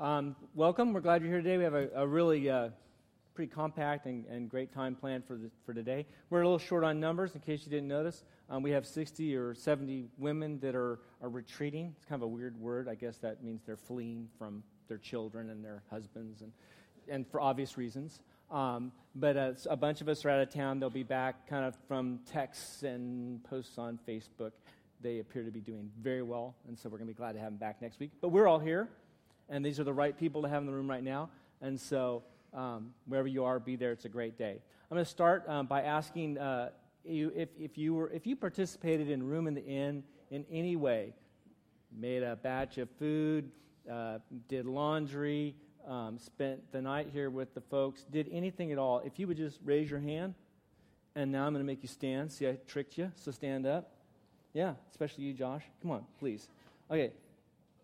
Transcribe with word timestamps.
Um, 0.00 0.34
welcome. 0.54 0.94
We're 0.94 1.00
glad 1.00 1.20
you're 1.20 1.30
here 1.30 1.42
today. 1.42 1.58
We 1.58 1.64
have 1.64 1.74
a, 1.74 1.90
a 1.94 2.06
really 2.06 2.48
uh, 2.48 2.70
pretty 3.34 3.52
compact 3.52 4.06
and, 4.06 4.24
and, 4.28 4.48
great 4.48 4.72
time 4.72 4.94
planned 4.94 5.26
for, 5.26 5.36
the, 5.36 5.50
for 5.66 5.74
today. 5.74 6.06
We're 6.30 6.40
a 6.40 6.44
little 6.44 6.58
short 6.58 6.84
on 6.84 6.98
numbers, 6.98 7.34
in 7.34 7.42
case 7.42 7.66
you 7.66 7.70
didn't 7.70 7.88
notice. 7.88 8.24
Um, 8.48 8.62
we 8.62 8.70
have 8.70 8.86
60 8.86 9.36
or 9.36 9.52
70 9.52 10.06
women 10.16 10.58
that 10.60 10.74
are, 10.74 11.00
are 11.20 11.28
retreating. 11.28 11.92
It's 11.98 12.06
kind 12.06 12.18
of 12.18 12.22
a 12.22 12.28
weird 12.28 12.58
word. 12.58 12.88
I 12.88 12.94
guess 12.94 13.18
that 13.18 13.44
means 13.44 13.60
they're 13.66 13.76
fleeing 13.76 14.26
from 14.38 14.62
their 14.88 14.96
children 14.96 15.50
and 15.50 15.62
their 15.62 15.82
husbands, 15.90 16.40
and, 16.40 16.50
and 17.06 17.28
for 17.28 17.38
obvious 17.38 17.76
reasons. 17.76 18.20
Um, 18.50 18.92
but 19.14 19.36
uh, 19.36 19.52
a 19.68 19.76
bunch 19.76 20.00
of 20.00 20.08
us 20.08 20.24
are 20.24 20.30
out 20.30 20.40
of 20.40 20.48
town. 20.48 20.80
They'll 20.80 20.88
be 20.88 21.02
back 21.02 21.46
kind 21.46 21.66
of 21.66 21.76
from 21.86 22.20
texts 22.24 22.84
and 22.84 23.44
posts 23.44 23.76
on 23.76 23.98
Facebook. 24.08 24.52
They 25.02 25.18
appear 25.18 25.44
to 25.44 25.50
be 25.50 25.60
doing 25.60 25.90
very 26.00 26.22
well, 26.22 26.54
and 26.68 26.78
so 26.78 26.88
we're 26.88 26.96
going 26.96 27.08
to 27.08 27.12
be 27.12 27.18
glad 27.18 27.32
to 27.32 27.38
have 27.38 27.50
them 27.50 27.58
back 27.58 27.82
next 27.82 28.00
week. 28.00 28.12
But 28.22 28.30
we're 28.30 28.46
all 28.46 28.58
here 28.58 28.88
and 29.50 29.64
these 29.64 29.78
are 29.78 29.84
the 29.84 29.92
right 29.92 30.16
people 30.16 30.42
to 30.42 30.48
have 30.48 30.62
in 30.62 30.66
the 30.66 30.72
room 30.72 30.88
right 30.88 31.02
now. 31.02 31.28
And 31.60 31.78
so, 31.78 32.22
um, 32.54 32.94
wherever 33.06 33.28
you 33.28 33.44
are, 33.44 33.58
be 33.58 33.76
there. 33.76 33.92
It's 33.92 34.06
a 34.06 34.08
great 34.08 34.38
day. 34.38 34.56
I'm 34.90 34.94
going 34.94 35.04
to 35.04 35.10
start 35.10 35.48
um, 35.48 35.66
by 35.66 35.82
asking 35.82 36.38
uh, 36.38 36.70
you 37.04 37.32
if, 37.36 37.48
if 37.58 37.78
you 37.78 37.94
were 37.94 38.10
if 38.10 38.26
you 38.26 38.36
participated 38.36 39.10
in 39.10 39.22
Room 39.22 39.46
in 39.46 39.54
the 39.54 39.64
Inn 39.64 40.02
in 40.30 40.44
any 40.50 40.76
way, 40.76 41.12
made 41.96 42.22
a 42.22 42.36
batch 42.36 42.78
of 42.78 42.88
food, 42.98 43.50
uh, 43.90 44.18
did 44.48 44.66
laundry, 44.66 45.54
um, 45.86 46.18
spent 46.18 46.60
the 46.72 46.80
night 46.80 47.08
here 47.12 47.30
with 47.30 47.54
the 47.54 47.60
folks, 47.60 48.04
did 48.10 48.28
anything 48.32 48.72
at 48.72 48.78
all. 48.78 49.00
If 49.04 49.18
you 49.18 49.26
would 49.26 49.36
just 49.36 49.58
raise 49.64 49.90
your 49.90 50.00
hand, 50.00 50.34
and 51.14 51.32
now 51.32 51.46
I'm 51.46 51.52
going 51.52 51.64
to 51.64 51.66
make 51.66 51.82
you 51.82 51.88
stand. 51.88 52.30
See, 52.32 52.48
I 52.48 52.58
tricked 52.66 52.98
you, 52.98 53.10
so 53.16 53.30
stand 53.30 53.66
up. 53.66 53.92
Yeah, 54.52 54.74
especially 54.90 55.24
you, 55.24 55.32
Josh. 55.32 55.62
Come 55.82 55.92
on, 55.92 56.04
please. 56.18 56.48
Okay, 56.90 57.12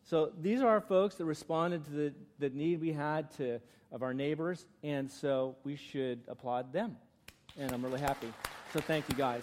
so 0.06 0.33
these 0.41 0.62
are 0.62 0.69
our 0.69 0.80
folks 0.80 1.16
that 1.16 1.27
responded 1.27 1.84
to 1.84 1.91
the, 1.91 2.14
the 2.38 2.51
need 2.51 2.80
we 2.80 2.92
had 2.92 3.30
to, 3.38 3.60
of 3.92 4.02
our 4.02 4.14
neighbors, 4.14 4.64
and 4.83 5.11
so 5.11 5.56
we 5.64 5.77
should 5.77 6.20
applaud 6.28 6.72
them. 6.72 6.97
And 7.58 7.72
I'm 7.72 7.84
really 7.84 8.00
happy. 8.00 8.33
So 8.72 8.81
thank 8.81 9.08
you 9.08 9.16
guys. 9.16 9.42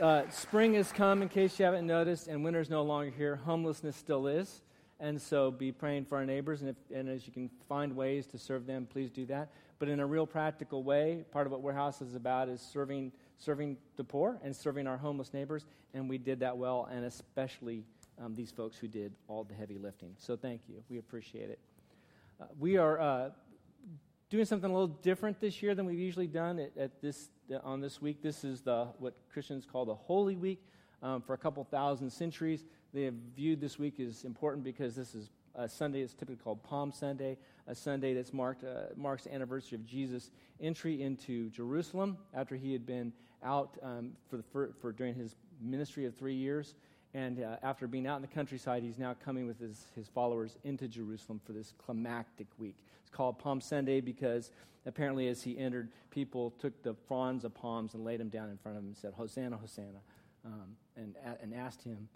Uh, 0.00 0.28
spring 0.30 0.74
has 0.74 0.92
come, 0.92 1.22
in 1.22 1.28
case 1.28 1.58
you 1.58 1.64
haven't 1.64 1.86
noticed, 1.86 2.26
and 2.26 2.44
winter's 2.44 2.68
no 2.68 2.82
longer 2.82 3.12
here. 3.16 3.36
Homelessness 3.36 3.96
still 3.96 4.26
is. 4.26 4.62
And 4.98 5.20
so 5.20 5.50
be 5.50 5.72
praying 5.72 6.06
for 6.06 6.16
our 6.16 6.24
neighbors, 6.24 6.62
and, 6.62 6.70
if, 6.70 6.76
and 6.92 7.08
as 7.08 7.26
you 7.26 7.32
can 7.32 7.48
find 7.68 7.94
ways 7.94 8.26
to 8.28 8.38
serve 8.38 8.66
them, 8.66 8.88
please 8.90 9.10
do 9.10 9.26
that. 9.26 9.50
But 9.78 9.88
in 9.88 10.00
a 10.00 10.06
real 10.06 10.26
practical 10.26 10.82
way, 10.82 11.24
part 11.30 11.46
of 11.46 11.52
what 11.52 11.60
Warehouse 11.60 12.00
is 12.00 12.14
about 12.14 12.48
is 12.48 12.60
serving, 12.60 13.12
serving 13.36 13.76
the 13.96 14.04
poor 14.04 14.40
and 14.42 14.56
serving 14.56 14.86
our 14.86 14.96
homeless 14.96 15.34
neighbors, 15.34 15.66
and 15.92 16.08
we 16.08 16.16
did 16.16 16.40
that 16.40 16.56
well, 16.56 16.88
and 16.90 17.04
especially 17.04 17.84
um, 18.22 18.34
these 18.34 18.50
folks 18.50 18.76
who 18.76 18.88
did 18.88 19.12
all 19.28 19.44
the 19.44 19.54
heavy 19.54 19.78
lifting. 19.78 20.14
So 20.18 20.36
thank 20.36 20.62
you. 20.68 20.82
We 20.88 20.98
appreciate 20.98 21.50
it. 21.50 21.58
Uh, 22.40 22.44
we 22.58 22.76
are 22.76 23.00
uh, 23.00 23.30
doing 24.30 24.44
something 24.44 24.70
a 24.70 24.72
little 24.72 24.88
different 24.88 25.40
this 25.40 25.62
year 25.62 25.74
than 25.74 25.86
we've 25.86 25.98
usually 25.98 26.26
done 26.26 26.58
at, 26.58 26.76
at 26.76 27.00
this, 27.00 27.28
uh, 27.52 27.58
on 27.62 27.80
this 27.80 28.00
week. 28.02 28.22
This 28.22 28.44
is 28.44 28.62
the, 28.62 28.88
what 28.98 29.14
Christians 29.32 29.66
call 29.70 29.84
the 29.84 29.94
Holy 29.94 30.36
Week. 30.36 30.62
Um, 31.02 31.20
for 31.20 31.34
a 31.34 31.38
couple 31.38 31.62
thousand 31.64 32.10
centuries, 32.10 32.64
they 32.94 33.02
have 33.02 33.14
viewed 33.36 33.60
this 33.60 33.78
week 33.78 34.00
as 34.00 34.24
important 34.24 34.64
because 34.64 34.96
this 34.96 35.14
is 35.14 35.30
a 35.54 35.68
Sunday 35.68 36.00
that's 36.00 36.14
typically 36.14 36.36
called 36.36 36.62
Palm 36.62 36.90
Sunday, 36.90 37.36
a 37.66 37.74
Sunday 37.74 38.14
that's 38.14 38.32
marked 38.32 38.64
uh, 38.64 38.94
marks 38.96 39.24
the 39.24 39.34
anniversary 39.34 39.76
of 39.76 39.86
Jesus' 39.86 40.30
entry 40.60 41.02
into 41.02 41.50
Jerusalem 41.50 42.16
after 42.34 42.56
he 42.56 42.72
had 42.72 42.86
been 42.86 43.12
out 43.42 43.76
um, 43.82 44.12
for, 44.28 44.36
the, 44.38 44.42
for, 44.42 44.70
for 44.80 44.92
during 44.92 45.14
his 45.14 45.36
ministry 45.60 46.04
of 46.06 46.14
three 46.14 46.34
years. 46.34 46.74
And 47.16 47.42
uh, 47.42 47.56
after 47.62 47.86
being 47.86 48.06
out 48.06 48.16
in 48.16 48.22
the 48.22 48.28
countryside, 48.28 48.82
he's 48.82 48.98
now 48.98 49.16
coming 49.24 49.46
with 49.46 49.58
his, 49.58 49.86
his 49.96 50.06
followers 50.06 50.58
into 50.64 50.86
Jerusalem 50.86 51.40
for 51.46 51.54
this 51.54 51.72
climactic 51.78 52.46
week. 52.58 52.76
It's 53.00 53.08
called 53.08 53.38
Palm 53.38 53.62
Sunday 53.62 54.02
because 54.02 54.50
apparently, 54.84 55.28
as 55.28 55.42
he 55.42 55.56
entered, 55.56 55.88
people 56.10 56.50
took 56.58 56.82
the 56.82 56.92
fronds 57.08 57.46
of 57.46 57.54
palms 57.54 57.94
and 57.94 58.04
laid 58.04 58.20
them 58.20 58.28
down 58.28 58.50
in 58.50 58.58
front 58.58 58.76
of 58.76 58.82
him 58.82 58.88
and 58.88 58.96
said, 58.98 59.14
Hosanna, 59.14 59.56
Hosanna, 59.56 60.00
um, 60.44 60.76
and, 60.94 61.14
and 61.42 61.54
asked 61.54 61.82
him 61.82 62.06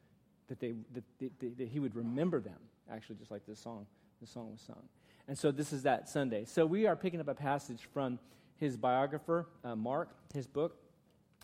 that, 0.49 0.61
they, 0.61 0.75
that, 0.93 1.05
that, 1.19 1.57
that 1.57 1.69
he 1.69 1.81
would 1.81 1.97
remember 1.97 2.39
them, 2.39 2.59
actually, 2.93 3.17
just 3.17 3.31
like 3.31 3.47
this 3.47 3.59
song, 3.59 3.87
the 4.21 4.27
song 4.27 4.51
was 4.53 4.61
sung. 4.61 4.83
And 5.29 5.39
so 5.39 5.51
this 5.51 5.73
is 5.73 5.85
that 5.85 6.11
Sunday. 6.11 6.45
So 6.45 6.67
we 6.67 6.87
are 6.87 6.95
picking 6.95 7.21
up 7.21 7.29
a 7.29 7.35
passage 7.35 7.89
from 7.95 8.19
his 8.59 8.77
biographer, 8.77 9.47
uh, 9.65 9.75
Mark, 9.77 10.11
his 10.35 10.47
book. 10.47 10.77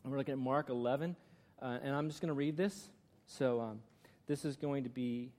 And 0.03 0.13
we're 0.13 0.19
looking 0.19 0.33
at 0.33 0.39
Mark 0.39 0.69
11. 0.69 1.17
Uh, 1.63 1.79
and 1.83 1.95
I'm 1.95 2.11
just 2.11 2.21
going 2.21 2.29
to 2.29 2.35
read 2.35 2.59
this. 2.59 2.91
So 3.27 3.61
um, 3.61 3.81
this 4.27 4.45
is 4.45 4.57
going 4.57 4.85
to 4.85 4.91
be, 4.91 5.31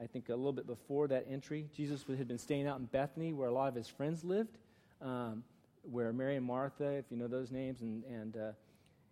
I 0.00 0.06
think, 0.06 0.28
a 0.28 0.34
little 0.34 0.52
bit 0.52 0.66
before 0.66 1.08
that 1.08 1.26
entry. 1.30 1.66
Jesus 1.74 2.04
had 2.06 2.28
been 2.28 2.38
staying 2.38 2.66
out 2.66 2.78
in 2.78 2.86
Bethany, 2.86 3.32
where 3.32 3.48
a 3.48 3.52
lot 3.52 3.68
of 3.68 3.74
his 3.74 3.88
friends 3.88 4.24
lived, 4.24 4.58
um, 5.00 5.42
where 5.82 6.12
Mary 6.12 6.36
and 6.36 6.46
Martha, 6.46 6.84
if 6.84 7.06
you 7.10 7.16
know 7.16 7.28
those 7.28 7.50
names, 7.50 7.80
and 7.80 8.04
and 8.04 8.36
uh, 8.36 8.52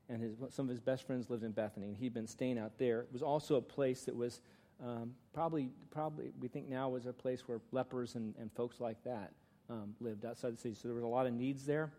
and 0.09 0.23
his, 0.23 0.33
some 0.51 0.67
of 0.67 0.71
his 0.71 0.81
best 0.81 1.07
friends 1.07 1.29
lived 1.31 1.45
in 1.45 1.53
Bethany, 1.53 1.89
and 1.89 1.97
he'd 1.97 2.15
been 2.15 2.27
staying 2.27 2.59
out 2.59 2.79
there. 2.79 3.01
It 3.01 3.13
was 3.13 3.23
also 3.23 3.57
a 3.57 3.63
place 3.63 4.03
that 4.05 4.17
was 4.17 4.41
um, 4.85 5.15
probably, 5.33 5.71
probably 5.91 6.31
we 6.41 6.49
think 6.49 6.69
now 6.69 6.89
was 6.89 7.07
a 7.07 7.13
place 7.13 7.47
where 7.47 7.61
lepers 7.73 8.15
and, 8.15 8.35
and 8.39 8.51
folks 8.53 8.81
like 8.81 9.03
that 9.05 9.33
um, 9.69 9.95
lived 10.01 10.25
outside 10.25 10.55
the 10.55 10.61
city. 10.61 10.75
So 10.75 10.89
there 10.89 10.95
was 10.95 11.05
a 11.05 11.09
lot 11.09 11.27
of 11.27 11.33
needs 11.33 11.67
there, 11.67 11.91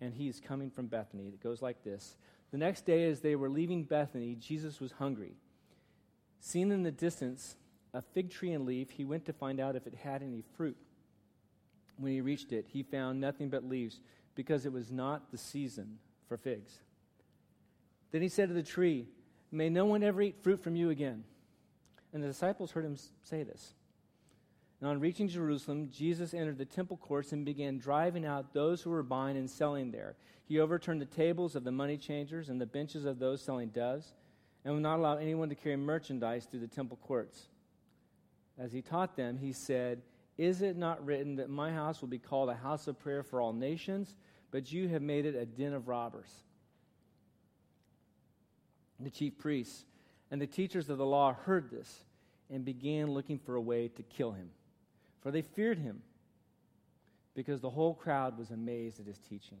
and 0.00 0.14
he's 0.14 0.40
coming 0.40 0.70
from 0.70 0.86
Bethany. 0.86 1.28
It 1.28 1.42
goes 1.42 1.60
like 1.60 1.82
this. 1.82 2.16
The 2.50 2.58
next 2.58 2.86
day, 2.86 3.10
as 3.10 3.20
they 3.20 3.36
were 3.36 3.48
leaving 3.48 3.84
Bethany, 3.84 4.36
Jesus 4.36 4.80
was 4.80 4.92
hungry. 4.92 5.34
Seen 6.40 6.72
in 6.72 6.82
the 6.82 6.90
distance 6.90 7.56
a 7.92 8.02
fig 8.02 8.30
tree 8.30 8.52
and 8.52 8.66
leaf, 8.66 8.90
he 8.90 9.04
went 9.04 9.26
to 9.26 9.32
find 9.32 9.60
out 9.60 9.76
if 9.76 9.86
it 9.86 9.94
had 9.94 10.22
any 10.22 10.42
fruit. 10.56 10.76
When 11.98 12.12
he 12.12 12.20
reached 12.20 12.52
it, 12.52 12.66
he 12.68 12.82
found 12.82 13.20
nothing 13.20 13.50
but 13.50 13.68
leaves, 13.68 14.00
because 14.34 14.64
it 14.64 14.72
was 14.72 14.90
not 14.90 15.30
the 15.30 15.38
season 15.38 15.98
for 16.26 16.36
figs. 16.36 16.78
Then 18.10 18.22
he 18.22 18.28
said 18.28 18.48
to 18.48 18.54
the 18.54 18.62
tree, 18.62 19.06
May 19.52 19.68
no 19.68 19.84
one 19.84 20.02
ever 20.02 20.22
eat 20.22 20.42
fruit 20.42 20.60
from 20.62 20.76
you 20.76 20.90
again. 20.90 21.24
And 22.12 22.22
the 22.22 22.28
disciples 22.28 22.70
heard 22.70 22.84
him 22.84 22.96
say 23.22 23.42
this. 23.42 23.74
And 24.80 24.88
on 24.88 25.00
reaching 25.00 25.28
Jerusalem, 25.28 25.90
Jesus 25.92 26.32
entered 26.32 26.58
the 26.58 26.64
temple 26.64 26.96
courts 26.96 27.32
and 27.32 27.44
began 27.44 27.78
driving 27.78 28.24
out 28.24 28.54
those 28.54 28.80
who 28.80 28.90
were 28.90 29.02
buying 29.02 29.36
and 29.36 29.50
selling 29.50 29.90
there. 29.90 30.16
He 30.46 30.58
overturned 30.58 31.02
the 31.02 31.06
tables 31.06 31.54
of 31.54 31.64
the 31.64 31.72
money 31.72 31.96
changers 31.96 32.48
and 32.48 32.60
the 32.60 32.66
benches 32.66 33.04
of 33.04 33.18
those 33.18 33.42
selling 33.42 33.68
doves 33.68 34.14
and 34.64 34.74
would 34.74 34.82
not 34.82 34.98
allow 34.98 35.16
anyone 35.16 35.48
to 35.48 35.54
carry 35.54 35.76
merchandise 35.76 36.46
through 36.46 36.60
the 36.60 36.66
temple 36.66 36.98
courts. 37.02 37.48
As 38.58 38.72
he 38.72 38.82
taught 38.82 39.16
them, 39.16 39.38
he 39.38 39.52
said, 39.52 40.02
Is 40.36 40.60
it 40.62 40.76
not 40.76 41.04
written 41.04 41.36
that 41.36 41.48
my 41.48 41.72
house 41.72 42.00
will 42.00 42.08
be 42.08 42.18
called 42.18 42.50
a 42.50 42.54
house 42.54 42.86
of 42.86 42.98
prayer 42.98 43.22
for 43.22 43.40
all 43.40 43.52
nations, 43.52 44.14
but 44.50 44.70
you 44.70 44.88
have 44.88 45.02
made 45.02 45.24
it 45.24 45.34
a 45.34 45.46
den 45.46 45.72
of 45.72 45.88
robbers? 45.88 46.30
The 48.98 49.10
chief 49.10 49.38
priests 49.38 49.86
and 50.30 50.40
the 50.40 50.46
teachers 50.46 50.90
of 50.90 50.98
the 50.98 51.06
law 51.06 51.32
heard 51.32 51.70
this 51.70 52.04
and 52.50 52.64
began 52.64 53.12
looking 53.12 53.38
for 53.38 53.54
a 53.54 53.60
way 53.60 53.88
to 53.88 54.02
kill 54.02 54.32
him, 54.32 54.50
for 55.22 55.30
they 55.30 55.40
feared 55.40 55.78
him, 55.78 56.02
because 57.34 57.60
the 57.60 57.70
whole 57.70 57.94
crowd 57.94 58.36
was 58.36 58.50
amazed 58.50 59.00
at 59.00 59.06
his 59.06 59.18
teaching. 59.18 59.58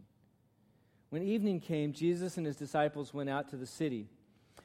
When 1.08 1.22
evening 1.22 1.60
came, 1.60 1.92
Jesus 1.92 2.36
and 2.36 2.46
his 2.46 2.56
disciples 2.56 3.14
went 3.14 3.30
out 3.30 3.48
to 3.48 3.56
the 3.56 3.66
city. 3.66 4.08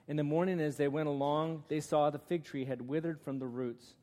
In 0.07 0.17
the 0.17 0.23
morning, 0.23 0.59
as 0.59 0.77
they 0.77 0.87
went 0.87 1.07
along, 1.07 1.63
they 1.67 1.79
saw 1.79 2.09
the 2.09 2.19
fig 2.19 2.43
tree 2.43 2.65
had 2.65 2.81
withered 2.81 3.19
from 3.19 3.39
the 3.39 3.47
roots. 3.47 3.95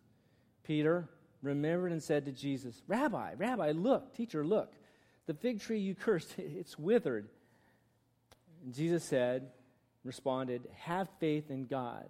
Peter 0.64 1.08
remembered 1.42 1.92
and 1.92 2.02
said 2.02 2.24
to 2.26 2.32
Jesus, 2.32 2.82
Rabbi, 2.86 3.34
Rabbi, 3.36 3.72
look, 3.72 4.14
teacher, 4.14 4.44
look. 4.44 4.72
The 5.26 5.34
fig 5.34 5.60
tree 5.60 5.78
you 5.78 5.94
cursed, 5.94 6.34
it's 6.38 6.78
withered. 6.78 7.28
And 8.64 8.74
Jesus 8.74 9.04
said, 9.04 9.50
responded, 10.04 10.68
Have 10.76 11.08
faith 11.20 11.50
in 11.50 11.66
God. 11.66 12.08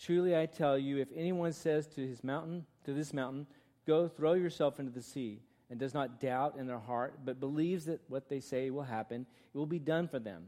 Truly 0.00 0.36
I 0.36 0.46
tell 0.46 0.78
you, 0.78 0.98
if 0.98 1.08
anyone 1.14 1.52
says 1.52 1.86
to 1.88 2.06
his 2.06 2.22
mountain, 2.22 2.66
to 2.84 2.92
this 2.92 3.12
mountain, 3.14 3.46
Go 3.86 4.08
throw 4.08 4.34
yourself 4.34 4.80
into 4.80 4.90
the 4.90 5.02
sea, 5.02 5.40
and 5.70 5.78
does 5.78 5.94
not 5.94 6.20
doubt 6.20 6.56
in 6.58 6.66
their 6.66 6.78
heart, 6.78 7.20
but 7.24 7.40
believes 7.40 7.84
that 7.86 8.00
what 8.08 8.28
they 8.28 8.40
say 8.40 8.70
will 8.70 8.82
happen, 8.82 9.26
it 9.54 9.58
will 9.58 9.66
be 9.66 9.78
done 9.78 10.08
for 10.08 10.18
them. 10.18 10.46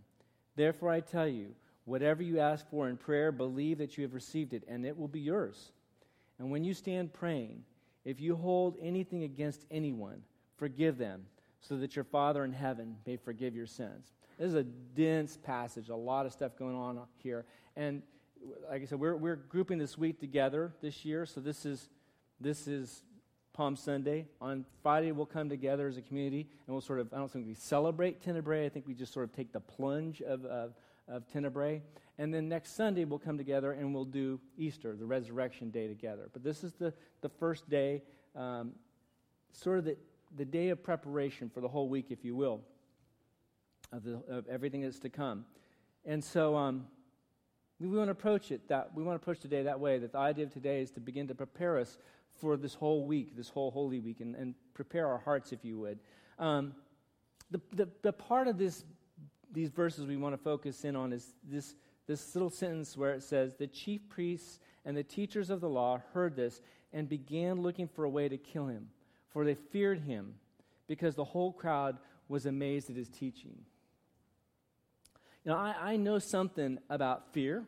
Therefore 0.57 0.91
I 0.91 1.01
tell 1.01 1.29
you, 1.29 1.55
Whatever 1.89 2.23
you 2.23 2.39
ask 2.39 2.69
for 2.69 2.87
in 2.91 2.99
prayer, 2.99 3.33
believe 3.33 3.79
that 3.79 3.97
you 3.97 4.03
have 4.03 4.13
received 4.13 4.53
it, 4.53 4.63
and 4.69 4.85
it 4.85 4.99
will 4.99 5.09
be 5.09 5.21
yours. 5.21 5.73
And 6.39 6.51
when 6.51 6.63
you 6.63 6.75
stand 6.75 7.15
praying, 7.15 7.65
if 8.05 8.21
you 8.21 8.37
hold 8.37 8.77
anything 8.79 9.23
against 9.23 9.65
anyone, 9.71 10.21
forgive 10.59 10.99
them, 10.99 11.25
so 11.63 11.79
that 11.79 11.97
your 11.97 12.05
Father 12.05 12.45
in 12.45 12.53
heaven 12.53 12.97
may 13.07 13.17
forgive 13.17 13.57
your 13.57 13.67
sins. 13.67 14.13
This 14.39 14.49
is 14.49 14.55
a 14.55 14.65
dense 14.65 15.39
passage, 15.39 15.89
a 15.89 15.97
lot 15.97 16.27
of 16.27 16.33
stuff 16.33 16.57
going 16.59 16.77
on 16.77 17.01
here. 17.17 17.47
And 17.75 18.03
like 18.71 18.83
I 18.83 18.85
said, 18.85 19.01
we're, 19.01 19.17
we're 19.17 19.37
grouping 19.37 19.79
this 19.79 19.97
week 19.97 20.21
together 20.21 20.75
this 20.83 21.07
year, 21.07 21.25
so 21.25 21.41
this 21.41 21.65
is, 21.65 21.89
this 22.39 22.69
is 22.69 23.03
Palm 23.55 23.77
Sunday. 23.77 24.27
On 24.43 24.67
Friday, 24.83 25.11
we'll 25.13 25.25
come 25.25 25.49
together 25.49 25.89
as 25.89 25.97
a 25.97 26.03
community, 26.03 26.51
and 26.67 26.75
we'll 26.75 26.83
sort 26.83 27.01
of, 27.01 27.15
I 27.15 27.17
don't 27.17 27.33
think 27.33 27.47
we 27.47 27.55
celebrate 27.55 28.23
Tenebrae, 28.23 28.67
I 28.67 28.69
think 28.69 28.87
we 28.87 28.93
just 28.93 29.15
sort 29.15 29.25
of 29.25 29.35
take 29.35 29.53
the 29.53 29.61
plunge 29.61 30.21
of, 30.21 30.45
of 30.45 30.75
of 31.09 31.27
Tenebrae. 31.33 31.83
And 32.19 32.35
then 32.35 32.49
next 32.49 32.75
Sunday, 32.75 33.05
we'll 33.05 33.19
come 33.19 33.39
together 33.39 33.73
and 33.73 33.95
we'll 33.95 34.05
do 34.05 34.41
Easter, 34.57 34.97
the 34.97 35.07
resurrection 35.07 35.71
day 35.71 35.87
together. 35.89 36.29
But 36.33 36.43
this 36.43 36.65
is 36.65 36.73
the, 36.75 36.93
the 37.21 37.29
first 37.29 37.69
day, 37.71 38.03
um, 38.35 38.73
sort 39.53 39.79
of 39.79 39.85
the, 39.85 39.97
the 40.37 40.45
day 40.45 40.71
of 40.71 40.83
preparation 40.83 41.49
for 41.49 41.61
the 41.61 41.69
whole 41.69 41.89
week, 41.89 42.07
if 42.11 42.25
you 42.25 42.35
will, 42.35 42.61
of, 43.93 44.03
the, 44.05 44.21
of 44.29 44.47
everything 44.49 44.83
that's 44.83 44.99
to 45.01 45.09
come. 45.09 45.45
And 46.05 46.23
so 46.23 46.57
um, 46.57 46.87
we 47.81 47.89
want 47.89 48.09
to 48.09 48.13
approach 48.13 48.51
it 48.51 48.69
that 48.69 48.91
we 48.95 49.03
want 49.03 49.21
to 49.21 49.23
approach 49.23 49.41
today 49.41 49.63
that 49.63 49.79
way. 49.79 49.99
That 49.99 50.13
the 50.13 50.19
idea 50.19 50.45
of 50.45 50.53
today 50.53 50.83
is 50.83 50.91
to 50.93 51.01
begin 51.01 51.29
to 51.29 51.35
prepare 51.35 51.79
us 51.79 51.99
for 52.41 52.57
this 52.57 52.75
whole 52.75 53.05
week, 53.05 53.37
this 53.37 53.49
whole 53.49 53.71
Holy 53.71 54.01
Week, 54.01 54.21
and, 54.21 54.35
and 54.35 54.55
prepare 54.75 55.07
our 55.07 55.19
hearts, 55.19 55.53
if 55.53 55.65
you 55.65 55.79
would. 55.79 55.99
Um, 56.39 56.75
the, 57.51 57.61
the, 57.73 57.89
the 58.03 58.13
part 58.13 58.49
of 58.49 58.59
this, 58.59 58.85
these 59.53 59.71
verses 59.71 60.07
we 60.07 60.17
want 60.17 60.35
to 60.35 60.43
focus 60.43 60.85
in 60.85 60.97
on 60.97 61.13
is 61.13 61.35
this, 61.43 61.75
this 62.07 62.35
little 62.35 62.51
sentence 62.51 62.97
where 62.97 63.13
it 63.13 63.23
says, 63.23 63.55
The 63.55 63.67
chief 63.67 64.01
priests 64.09 64.61
and 64.85 64.97
the 64.97 65.03
teachers 65.03 65.51
of 65.51 65.61
the 65.61 65.69
law 65.69 66.01
heard 66.13 66.37
this 66.37 66.61
and 66.93 67.09
began 67.09 67.63
looking 67.63 67.89
for 67.89 68.05
a 68.05 68.11
way 68.11 68.29
to 68.29 68.37
kill 68.37 68.67
him, 68.67 68.89
for 69.31 69.45
they 69.45 69.55
feared 69.55 70.01
him, 70.01 70.35
because 70.87 71.15
the 71.15 71.25
whole 71.25 71.53
crowd 71.53 71.99
was 72.29 72.47
amazed 72.47 72.91
at 72.91 72.97
his 72.97 73.09
teaching. 73.09 73.57
Know, 75.45 75.57
I, 75.57 75.93
I 75.93 75.97
know 75.97 76.19
something 76.19 76.79
about 76.91 77.33
fear, 77.33 77.65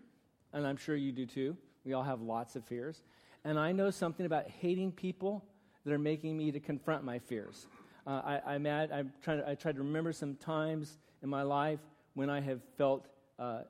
and 0.52 0.66
I'm 0.66 0.76
sure 0.76 0.96
you 0.96 1.12
do 1.12 1.24
too. 1.24 1.56
We 1.84 1.94
all 1.94 2.02
have 2.02 2.20
lots 2.20 2.56
of 2.56 2.64
fears. 2.64 3.02
And 3.44 3.58
I 3.58 3.72
know 3.72 3.90
something 3.90 4.26
about 4.26 4.48
hating 4.48 4.92
people 4.92 5.44
that 5.84 5.92
are 5.92 5.98
making 5.98 6.36
me 6.36 6.52
to 6.52 6.60
confront 6.60 7.04
my 7.04 7.18
fears. 7.18 7.66
Uh, 8.06 8.38
I, 8.46 8.54
am 8.56 8.64
mad. 8.64 8.90
I'm 8.92 9.12
trying 9.22 9.38
to, 9.38 9.48
I 9.48 9.54
try 9.54 9.72
to 9.72 9.78
remember 9.78 10.12
some 10.12 10.34
times 10.34 10.98
in 11.22 11.28
my 11.28 11.42
life 11.42 11.80
when 12.14 12.30
I 12.30 12.40
have 12.40 12.60
felt 12.76 13.06
uh, 13.38 13.62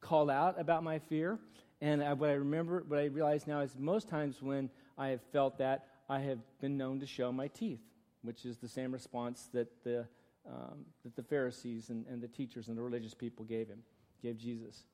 called 0.00 0.30
out 0.30 0.60
about 0.60 0.82
my 0.82 0.98
fear. 0.98 1.38
And 1.80 2.02
I, 2.02 2.12
what 2.12 2.30
I 2.30 2.34
remember, 2.34 2.84
what 2.86 2.98
I 2.98 3.06
realize 3.06 3.46
now 3.46 3.60
is 3.60 3.74
most 3.78 4.08
times 4.08 4.40
when 4.40 4.70
I 4.96 5.08
have 5.08 5.20
felt 5.32 5.58
that, 5.58 5.86
I 6.08 6.20
have 6.20 6.38
been 6.60 6.76
known 6.76 7.00
to 7.00 7.06
show 7.06 7.32
my 7.32 7.48
teeth, 7.48 7.80
which 8.22 8.44
is 8.44 8.58
the 8.58 8.68
same 8.68 8.92
response 8.92 9.48
that 9.52 9.68
the, 9.84 10.06
um, 10.46 10.84
that 11.04 11.16
the 11.16 11.22
Pharisees 11.22 11.90
and, 11.90 12.04
and, 12.06 12.22
the 12.22 12.28
teachers 12.28 12.68
and 12.68 12.76
the 12.76 12.82
religious 12.82 13.14
people 13.14 13.44
gave 13.44 13.68
him, 13.68 13.78
gave 14.22 14.36
Jesus. 14.36 14.84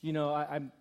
You 0.00 0.12
know, 0.12 0.30
I, 0.32 0.46
I'm 0.50 0.72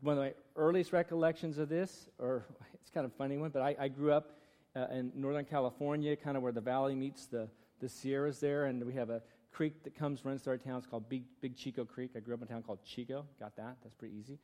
one 0.00 0.18
of 0.18 0.24
my 0.24 0.34
earliest 0.56 0.92
recollections 0.92 1.58
of 1.58 1.68
this, 1.68 2.08
or 2.18 2.44
it's 2.74 2.90
kind 2.90 3.06
of 3.06 3.12
funny 3.14 3.38
one, 3.38 3.50
but 3.50 3.62
I, 3.62 3.76
I 3.78 3.88
grew 3.88 4.12
up 4.12 4.32
uh, 4.76 4.86
in 4.92 5.12
Northern 5.14 5.44
California, 5.44 6.16
kind 6.16 6.36
of 6.36 6.42
where 6.42 6.52
the 6.52 6.60
valley 6.60 6.94
meets 6.94 7.26
the, 7.26 7.48
the 7.80 7.88
Sierras 7.88 8.40
there, 8.40 8.66
and 8.66 8.84
we 8.84 8.94
have 8.94 9.10
a 9.10 9.22
creek 9.52 9.82
that 9.84 9.94
comes, 9.94 10.24
runs 10.24 10.42
through 10.42 10.52
our 10.52 10.58
town. 10.58 10.78
It's 10.78 10.86
called 10.86 11.08
Big, 11.08 11.24
Big 11.40 11.56
Chico 11.56 11.84
Creek. 11.84 12.12
I 12.16 12.20
grew 12.20 12.34
up 12.34 12.40
in 12.40 12.48
a 12.48 12.50
town 12.50 12.62
called 12.62 12.80
Chico. 12.84 13.24
Got 13.38 13.56
that? 13.56 13.76
That's 13.82 13.94
pretty 13.94 14.14
easy. 14.18 14.38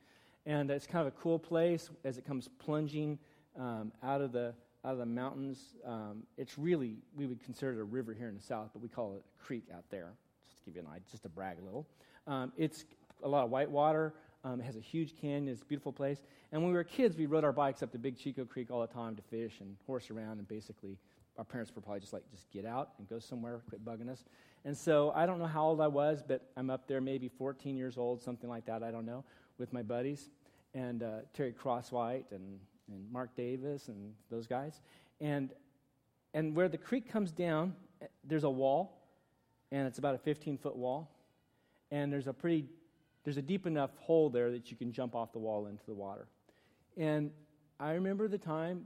And 0.45 0.71
it's 0.71 0.87
kind 0.87 1.05
of 1.05 1.13
a 1.13 1.17
cool 1.17 1.39
place 1.39 1.89
as 2.03 2.17
it 2.17 2.25
comes 2.25 2.47
plunging 2.59 3.19
um, 3.59 3.91
out 4.03 4.21
of 4.21 4.31
the 4.31 4.53
out 4.85 4.93
of 4.93 4.99
the 4.99 5.05
mountains. 5.05 5.75
Um, 5.85 6.23
it's 6.37 6.57
really 6.57 6.97
we 7.15 7.25
would 7.25 7.43
consider 7.43 7.73
it 7.73 7.79
a 7.79 7.83
river 7.83 8.13
here 8.13 8.29
in 8.29 8.35
the 8.35 8.41
south, 8.41 8.69
but 8.73 8.81
we 8.81 8.87
call 8.87 9.15
it 9.15 9.23
a 9.25 9.43
creek 9.43 9.65
out 9.75 9.83
there. 9.89 10.13
Just 10.47 10.63
to 10.63 10.71
give 10.71 10.75
you 10.75 10.81
an 10.81 10.87
idea, 10.87 11.05
just 11.11 11.23
to 11.23 11.29
brag 11.29 11.57
a 11.59 11.65
little. 11.65 11.85
Um, 12.25 12.53
it's 12.57 12.85
a 13.23 13.27
lot 13.27 13.43
of 13.43 13.49
white 13.49 13.69
water. 13.69 14.13
Um, 14.43 14.61
it 14.61 14.63
has 14.63 14.77
a 14.77 14.81
huge 14.81 15.19
canyon. 15.19 15.49
It's 15.49 15.61
a 15.61 15.65
beautiful 15.65 15.91
place. 15.91 16.19
And 16.51 16.61
when 16.61 16.71
we 16.71 16.77
were 16.77 16.83
kids, 16.83 17.17
we 17.17 17.25
rode 17.25 17.43
our 17.43 17.51
bikes 17.51 17.83
up 17.83 17.91
to 17.91 17.97
Big 17.97 18.17
Chico 18.17 18.45
Creek 18.45 18.71
all 18.71 18.81
the 18.81 18.87
time 18.87 19.15
to 19.15 19.21
fish 19.23 19.55
and 19.59 19.75
horse 19.85 20.09
around. 20.09 20.37
And 20.37 20.47
basically, 20.47 20.97
our 21.37 21.43
parents 21.43 21.75
were 21.75 21.81
probably 21.81 21.99
just 21.99 22.13
like, 22.13 22.23
just 22.31 22.49
get 22.51 22.65
out 22.65 22.91
and 22.97 23.09
go 23.09 23.19
somewhere, 23.19 23.61
quit 23.67 23.83
bugging 23.83 24.09
us. 24.09 24.23
And 24.67 24.77
so 24.77 25.13
I 25.15 25.25
don't 25.25 25.39
know 25.39 25.45
how 25.45 25.67
old 25.67 25.79
I 25.79 25.87
was, 25.87 26.21
but 26.21 26.41
I'm 26.57 26.69
up 26.69 26.89
there 26.89 26.99
maybe 26.99 27.29
14 27.29 27.77
years 27.77 27.97
old, 27.97 28.21
something 28.21 28.49
like 28.49 28.65
that. 28.65 28.83
I 28.83 28.91
don't 28.91 29.05
know, 29.05 29.23
with 29.57 29.71
my 29.71 29.81
buddies 29.81 30.29
and 30.73 31.03
uh, 31.03 31.19
Terry 31.33 31.53
Crosswhite 31.53 32.25
and, 32.31 32.59
and 32.91 33.09
Mark 33.09 33.33
Davis 33.37 33.87
and 33.87 34.13
those 34.29 34.45
guys. 34.45 34.81
And 35.21 35.53
and 36.33 36.53
where 36.53 36.67
the 36.67 36.77
creek 36.77 37.09
comes 37.09 37.31
down, 37.31 37.75
there's 38.25 38.43
a 38.43 38.49
wall, 38.49 39.07
and 39.71 39.87
it's 39.87 39.99
about 39.99 40.15
a 40.15 40.17
15 40.17 40.57
foot 40.57 40.75
wall, 40.75 41.15
and 41.89 42.11
there's 42.11 42.27
a 42.27 42.33
pretty 42.33 42.65
there's 43.23 43.37
a 43.37 43.41
deep 43.41 43.67
enough 43.67 43.91
hole 43.99 44.29
there 44.29 44.51
that 44.51 44.69
you 44.69 44.75
can 44.75 44.91
jump 44.91 45.15
off 45.15 45.31
the 45.31 45.39
wall 45.39 45.67
into 45.67 45.85
the 45.85 45.93
water. 45.93 46.27
And 46.97 47.31
I 47.79 47.91
remember 47.91 48.27
the 48.27 48.37
time, 48.37 48.85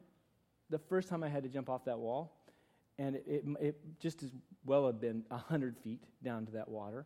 the 0.70 0.78
first 0.78 1.10
time 1.10 1.24
I 1.24 1.30
had 1.30 1.42
to 1.42 1.50
jump 1.50 1.72
off 1.72 1.86
that 1.86 1.98
wall, 1.98 2.38
and 3.02 3.16
it, 3.16 3.24
it, 3.28 3.44
it 3.60 3.76
just 4.00 4.22
as 4.22 4.30
well 4.64 4.86
had 4.86 5.02
been 5.02 5.24
100 5.30 5.76
feet 5.78 6.04
down 6.24 6.46
to 6.46 6.52
that 6.52 6.70
water. 6.70 7.06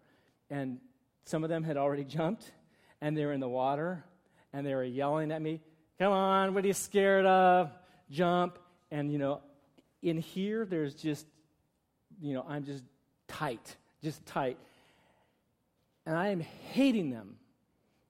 And 0.50 0.80
some 1.24 1.44
of 1.44 1.50
them 1.50 1.64
had 1.64 1.78
already 1.78 2.04
jumped, 2.04 2.52
and 3.00 3.18
they 3.18 3.26
were 3.26 3.32
in 3.32 3.40
the 3.40 3.48
water, 3.48 4.04
and 4.52 4.66
they 4.66 4.76
were 4.76 4.84
yelling 4.84 5.32
at 5.32 5.42
me, 5.42 5.62
Come 5.98 6.12
on, 6.12 6.54
what 6.54 6.66
are 6.66 6.68
you 6.68 6.74
scared 6.74 7.26
of? 7.26 7.72
Jump. 8.10 8.60
And, 8.92 9.10
you 9.10 9.18
know, 9.18 9.42
in 10.02 10.18
here, 10.18 10.66
there's 10.66 10.94
just, 10.94 11.26
you 12.22 12.34
know, 12.34 12.46
I'm 12.48 12.66
just 12.66 12.84
tight, 13.30 13.78
just 14.04 14.26
tight. 14.26 14.58
And 16.06 16.18
I 16.18 16.28
am 16.28 16.42
hating 16.42 17.10
them 17.10 17.38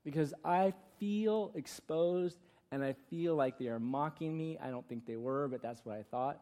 because 0.04 0.34
I 0.44 0.74
feel 1.00 1.52
exposed 1.54 2.40
and 2.72 2.84
I 2.84 2.96
feel 3.12 3.36
like 3.36 3.60
they 3.60 3.68
are 3.68 3.80
mocking 3.80 4.36
me. 4.36 4.58
I 4.60 4.72
don't 4.72 4.88
think 4.90 5.06
they 5.06 5.16
were, 5.16 5.48
but 5.48 5.62
that's 5.62 5.86
what 5.86 5.96
I 5.96 6.02
thought. 6.10 6.42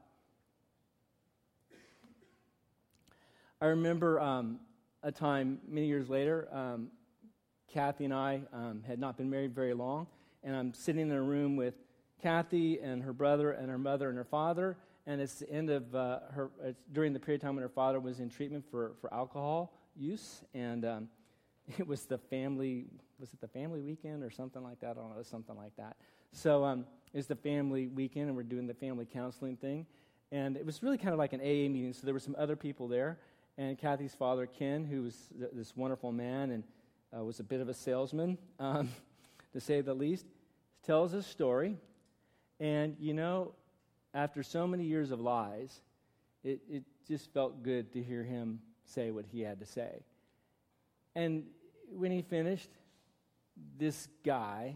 I 3.64 3.68
remember 3.68 4.20
um, 4.20 4.60
a 5.04 5.12
time 5.14 5.58
many 5.66 5.88
years 5.88 6.10
later, 6.10 6.50
um, 6.52 6.90
Kathy 7.74 8.04
and 8.04 8.14
I 8.14 8.42
um, 8.52 8.84
had 8.86 9.00
not 9.00 9.16
been 9.16 9.30
married 9.30 9.56
very 9.56 9.74
long, 9.74 10.08
and 10.44 10.54
I'm 10.54 10.74
sitting 10.74 11.04
in 11.04 11.12
a 11.14 11.22
room 11.22 11.56
with 11.56 11.74
Kathy 12.22 12.82
and 12.82 13.02
her 13.04 13.14
brother 13.14 13.52
and 13.52 13.70
her 13.70 13.78
mother 13.78 14.10
and 14.10 14.18
her 14.18 14.26
father, 14.26 14.76
and 15.08 15.22
it's 15.22 15.36
the 15.36 15.50
end 15.50 15.70
of 15.70 15.96
uh, 15.96 16.20
her, 16.32 16.52
it's 16.62 16.82
during 16.92 17.14
the 17.14 17.22
period 17.22 17.42
of 17.42 17.48
time 17.48 17.56
when 17.56 17.62
her 17.62 17.70
father 17.70 18.02
was 18.02 18.20
in 18.20 18.30
treatment 18.30 18.66
for, 18.70 18.96
for 19.00 19.14
alcohol 19.14 19.72
use, 19.96 20.42
and 20.54 20.84
um, 20.84 21.08
it 21.78 21.88
was 21.88 22.04
the 22.04 22.18
family 22.18 22.88
was 23.18 23.32
it 23.32 23.40
the 23.40 23.48
family 23.48 23.80
weekend 23.80 24.26
or 24.26 24.30
something 24.30 24.62
like 24.62 24.82
that? 24.82 24.90
I 24.90 24.94
don't 24.96 25.16
know, 25.16 25.24
something 25.24 25.56
like 25.56 25.74
that. 25.78 25.96
So 26.34 26.66
um, 26.66 26.84
it's 27.14 27.28
the 27.28 27.38
family 27.38 27.88
weekend, 27.88 28.28
and 28.28 28.36
we're 28.36 28.44
doing 28.44 28.68
the 28.68 28.74
family 28.74 29.06
counseling 29.06 29.56
thing, 29.56 29.86
and 30.34 30.58
it 30.58 30.66
was 30.66 30.84
really 30.84 30.98
kind 30.98 31.14
of 31.14 31.18
like 31.18 31.32
an 31.32 31.40
AA 31.40 31.70
meeting. 31.72 31.94
So 31.94 32.02
there 32.04 32.14
were 32.14 32.20
some 32.20 32.36
other 32.38 32.58
people 32.58 32.90
there, 32.90 33.20
and 33.58 33.78
Kathy's 33.78 34.16
father 34.16 34.48
Ken, 34.48 34.86
who 34.86 35.04
was 35.04 35.16
th- 35.38 35.52
this 35.54 35.76
wonderful 35.76 36.12
man 36.12 36.52
and 36.52 36.64
uh, 37.16 37.24
was 37.24 37.40
a 37.40 37.44
bit 37.44 37.62
of 37.62 37.70
a 37.70 37.74
salesman, 37.74 38.38
um, 38.60 38.90
to 39.54 39.60
say 39.60 39.82
the 39.82 39.94
least, 39.94 40.26
tells 40.84 41.14
a 41.14 41.22
story, 41.22 41.78
and 42.60 42.96
you 43.00 43.14
know, 43.14 43.54
after 44.14 44.44
so 44.44 44.68
many 44.68 44.84
years 44.84 45.12
of 45.12 45.20
lies, 45.20 45.82
it, 46.44 46.62
it 46.70 46.84
just 47.08 47.32
felt 47.34 47.64
good 47.64 47.92
to 47.94 48.02
hear 48.02 48.24
him 48.24 48.60
say 48.86 49.12
what 49.12 49.26
he 49.32 49.42
had 49.42 49.60
to 49.60 49.66
say. 49.66 50.04
And 51.16 51.46
when 51.90 52.12
he 52.12 52.22
finished, 52.22 52.70
this 53.78 54.08
guy, 54.26 54.76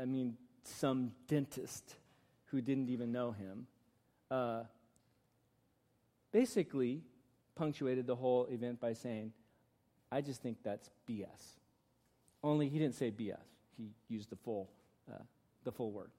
I 0.00 0.04
mean, 0.04 0.36
some 0.64 1.12
dentist 1.28 1.94
who 2.46 2.60
didn't 2.60 2.88
even 2.88 3.12
know 3.12 3.32
him, 3.32 3.66
uh, 4.30 4.62
basically 6.32 7.02
punctuated 7.56 8.06
the 8.06 8.14
whole 8.14 8.46
event 8.46 8.80
by 8.80 8.92
saying, 8.92 9.32
I 10.12 10.20
just 10.20 10.42
think 10.42 10.58
that's 10.62 10.88
BS. 11.08 11.58
Only 12.44 12.68
he 12.68 12.78
didn't 12.78 12.94
say 12.94 13.10
BS. 13.10 13.38
He 13.76 13.90
used 14.08 14.30
the 14.30 14.36
full, 14.36 14.70
uh, 15.12 15.22
the 15.64 15.72
full 15.72 15.90
word. 15.90 16.10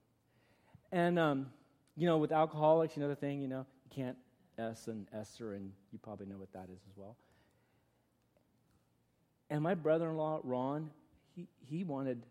And, 0.91 1.17
um, 1.17 1.47
you 1.95 2.05
know, 2.05 2.17
with 2.17 2.31
alcoholics, 2.31 2.97
you 2.97 3.01
know 3.01 3.09
the 3.09 3.15
thing, 3.15 3.41
you 3.41 3.47
know, 3.47 3.65
you 3.85 3.91
can't 3.95 4.17
S 4.57 4.87
and 4.87 5.07
Esther, 5.13 5.53
and 5.53 5.71
you 5.91 5.99
probably 5.99 6.25
know 6.25 6.37
what 6.37 6.51
that 6.53 6.65
is 6.65 6.81
as 6.89 6.97
well. 6.97 7.15
And 9.49 9.61
my 9.61 9.75
brother 9.75 10.09
in 10.09 10.17
law, 10.17 10.39
Ron, 10.43 10.89
he, 11.35 11.47
he, 11.69 11.83
wanted, 11.83 12.21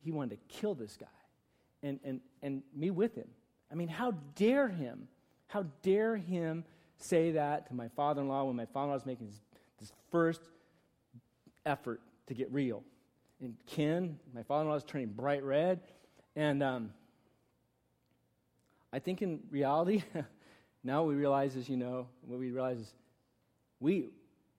he 0.00 0.10
wanted 0.10 0.36
to 0.36 0.54
kill 0.54 0.74
this 0.74 0.96
guy 0.96 1.06
and, 1.82 1.98
and, 2.04 2.20
and 2.42 2.62
me 2.74 2.90
with 2.90 3.14
him. 3.14 3.28
I 3.70 3.74
mean, 3.74 3.88
how 3.88 4.12
dare 4.34 4.68
him? 4.68 5.08
How 5.48 5.66
dare 5.82 6.16
him 6.16 6.64
say 6.98 7.32
that 7.32 7.68
to 7.68 7.74
my 7.74 7.88
father 7.88 8.20
in 8.20 8.28
law 8.28 8.44
when 8.44 8.56
my 8.56 8.66
father 8.66 8.84
in 8.84 8.88
law 8.90 8.94
was 8.94 9.06
making 9.06 9.26
his, 9.26 9.40
his 9.78 9.92
first 10.10 10.42
effort 11.66 12.00
to 12.26 12.34
get 12.34 12.52
real? 12.52 12.82
And 13.40 13.54
Ken, 13.66 14.18
my 14.34 14.42
father 14.42 14.64
in 14.64 14.70
law, 14.70 14.76
is 14.76 14.84
turning 14.84 15.08
bright 15.08 15.42
red. 15.42 15.80
And 16.34 16.62
um, 16.62 16.90
I 18.92 18.98
think 18.98 19.22
in 19.22 19.40
reality, 19.50 20.02
now 20.84 21.04
we 21.04 21.14
realize 21.14 21.56
is, 21.56 21.68
you 21.68 21.76
know, 21.76 22.08
what 22.22 22.38
we 22.38 22.50
realize 22.50 22.78
is 22.78 22.94
we, 23.80 24.08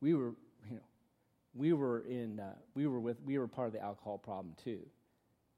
we 0.01 0.13
were 0.13 0.33
you 0.69 0.75
know, 0.75 0.81
we 1.55 1.73
were 1.73 2.01
in 2.01 2.39
uh, 2.39 2.53
we 2.75 2.87
were 2.87 2.99
with 2.99 3.17
we 3.25 3.37
were 3.37 3.47
part 3.47 3.67
of 3.67 3.73
the 3.73 3.81
alcohol 3.81 4.17
problem 4.17 4.53
too 4.63 4.79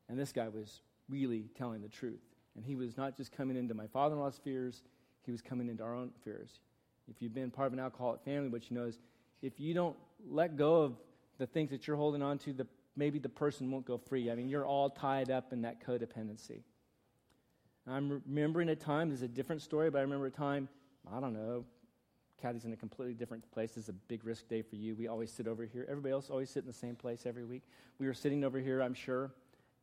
and 0.09 0.17
this 0.17 0.31
guy 0.31 0.47
was 0.47 0.81
really 1.09 1.45
telling 1.57 1.81
the 1.81 1.89
truth 1.89 2.21
and 2.55 2.65
he 2.65 2.75
was 2.75 2.97
not 2.97 3.15
just 3.15 3.31
coming 3.31 3.57
into 3.57 3.73
my 3.73 3.87
father-in-law's 3.87 4.39
fears 4.43 4.83
he 5.25 5.31
was 5.31 5.41
coming 5.41 5.69
into 5.69 5.83
our 5.83 5.95
own 5.95 6.11
fears 6.23 6.59
if 7.09 7.21
you've 7.21 7.33
been 7.33 7.51
part 7.51 7.67
of 7.67 7.73
an 7.73 7.79
alcoholic 7.79 8.21
family 8.23 8.49
what 8.49 8.69
you 8.69 8.77
know 8.77 8.85
is 8.85 8.99
if 9.41 9.59
you 9.59 9.73
don't 9.73 9.95
let 10.29 10.55
go 10.55 10.83
of 10.83 10.95
the 11.37 11.47
things 11.47 11.71
that 11.71 11.87
you're 11.87 11.97
holding 11.97 12.21
on 12.21 12.37
to, 12.39 12.53
the, 12.53 12.67
maybe 12.95 13.19
the 13.19 13.29
person 13.29 13.71
won't 13.71 13.85
go 13.85 13.97
free. 13.97 14.29
I 14.29 14.35
mean, 14.35 14.47
you're 14.47 14.65
all 14.65 14.89
tied 14.89 15.31
up 15.31 15.51
in 15.53 15.63
that 15.63 15.85
codependency. 15.85 16.61
I'm 17.87 18.21
remembering 18.27 18.69
a 18.69 18.75
time, 18.75 19.09
there's 19.09 19.23
a 19.23 19.27
different 19.27 19.63
story, 19.63 19.89
but 19.89 19.97
I 19.97 20.01
remember 20.01 20.27
a 20.27 20.31
time, 20.31 20.69
I 21.11 21.19
don't 21.19 21.33
know, 21.33 21.65
Kathy's 22.39 22.65
in 22.65 22.73
a 22.73 22.77
completely 22.77 23.15
different 23.15 23.49
place. 23.51 23.71
This 23.71 23.85
is 23.85 23.89
a 23.89 23.93
big 23.93 24.23
risk 24.23 24.47
day 24.47 24.61
for 24.61 24.75
you. 24.75 24.95
We 24.95 25.07
always 25.07 25.31
sit 25.31 25.47
over 25.47 25.65
here. 25.65 25.85
Everybody 25.89 26.11
else 26.11 26.29
always 26.29 26.49
sit 26.49 26.59
in 26.59 26.67
the 26.67 26.73
same 26.73 26.95
place 26.95 27.25
every 27.25 27.43
week. 27.43 27.63
We 27.99 28.07
were 28.07 28.13
sitting 28.13 28.43
over 28.43 28.59
here, 28.59 28.81
I'm 28.81 28.93
sure, 28.93 29.31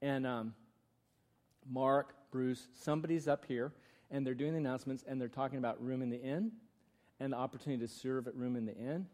and 0.00 0.26
um, 0.26 0.54
Mark, 1.68 2.14
Bruce, 2.30 2.68
somebody's 2.72 3.26
up 3.26 3.44
here, 3.46 3.72
and 4.12 4.24
they're 4.24 4.34
doing 4.34 4.52
the 4.52 4.58
announcements, 4.58 5.04
and 5.08 5.20
they're 5.20 5.28
talking 5.28 5.58
about 5.58 5.82
room 5.82 6.02
in 6.02 6.10
the 6.10 6.20
inn 6.20 6.52
and 7.20 7.32
the 7.32 7.36
opportunity 7.36 7.84
to 7.86 7.92
serve 7.92 8.26
at 8.26 8.34
room 8.34 8.56
in 8.56 8.66
the 8.66 8.74
inn. 8.76 9.06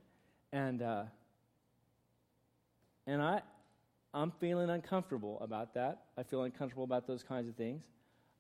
And, 0.53 0.83
uh, 0.83 1.05
and 3.07 3.23
I, 3.23 3.43
I'm 4.13 4.31
feeling 4.31 4.71
uncomfortable 4.71 5.39
about 5.41 5.75
that. 5.75 6.05
I 6.17 6.23
feel 6.23 6.43
uncomfortable 6.43 6.85
about 6.85 7.07
those 7.07 7.23
kinds 7.23 7.49
of 7.49 7.57
things. 7.57 7.83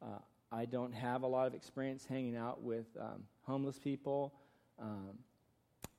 Uh, 0.02 0.18
I 0.52 0.66
don't 0.66 0.92
have 0.92 1.22
a 1.22 1.26
lot 1.26 1.46
of 1.46 1.54
experience 1.54 2.06
hanging 2.06 2.36
out 2.36 2.62
with 2.62 2.86
um, 3.00 3.24
homeless 3.42 3.78
people. 3.78 4.34
Um, 4.80 5.18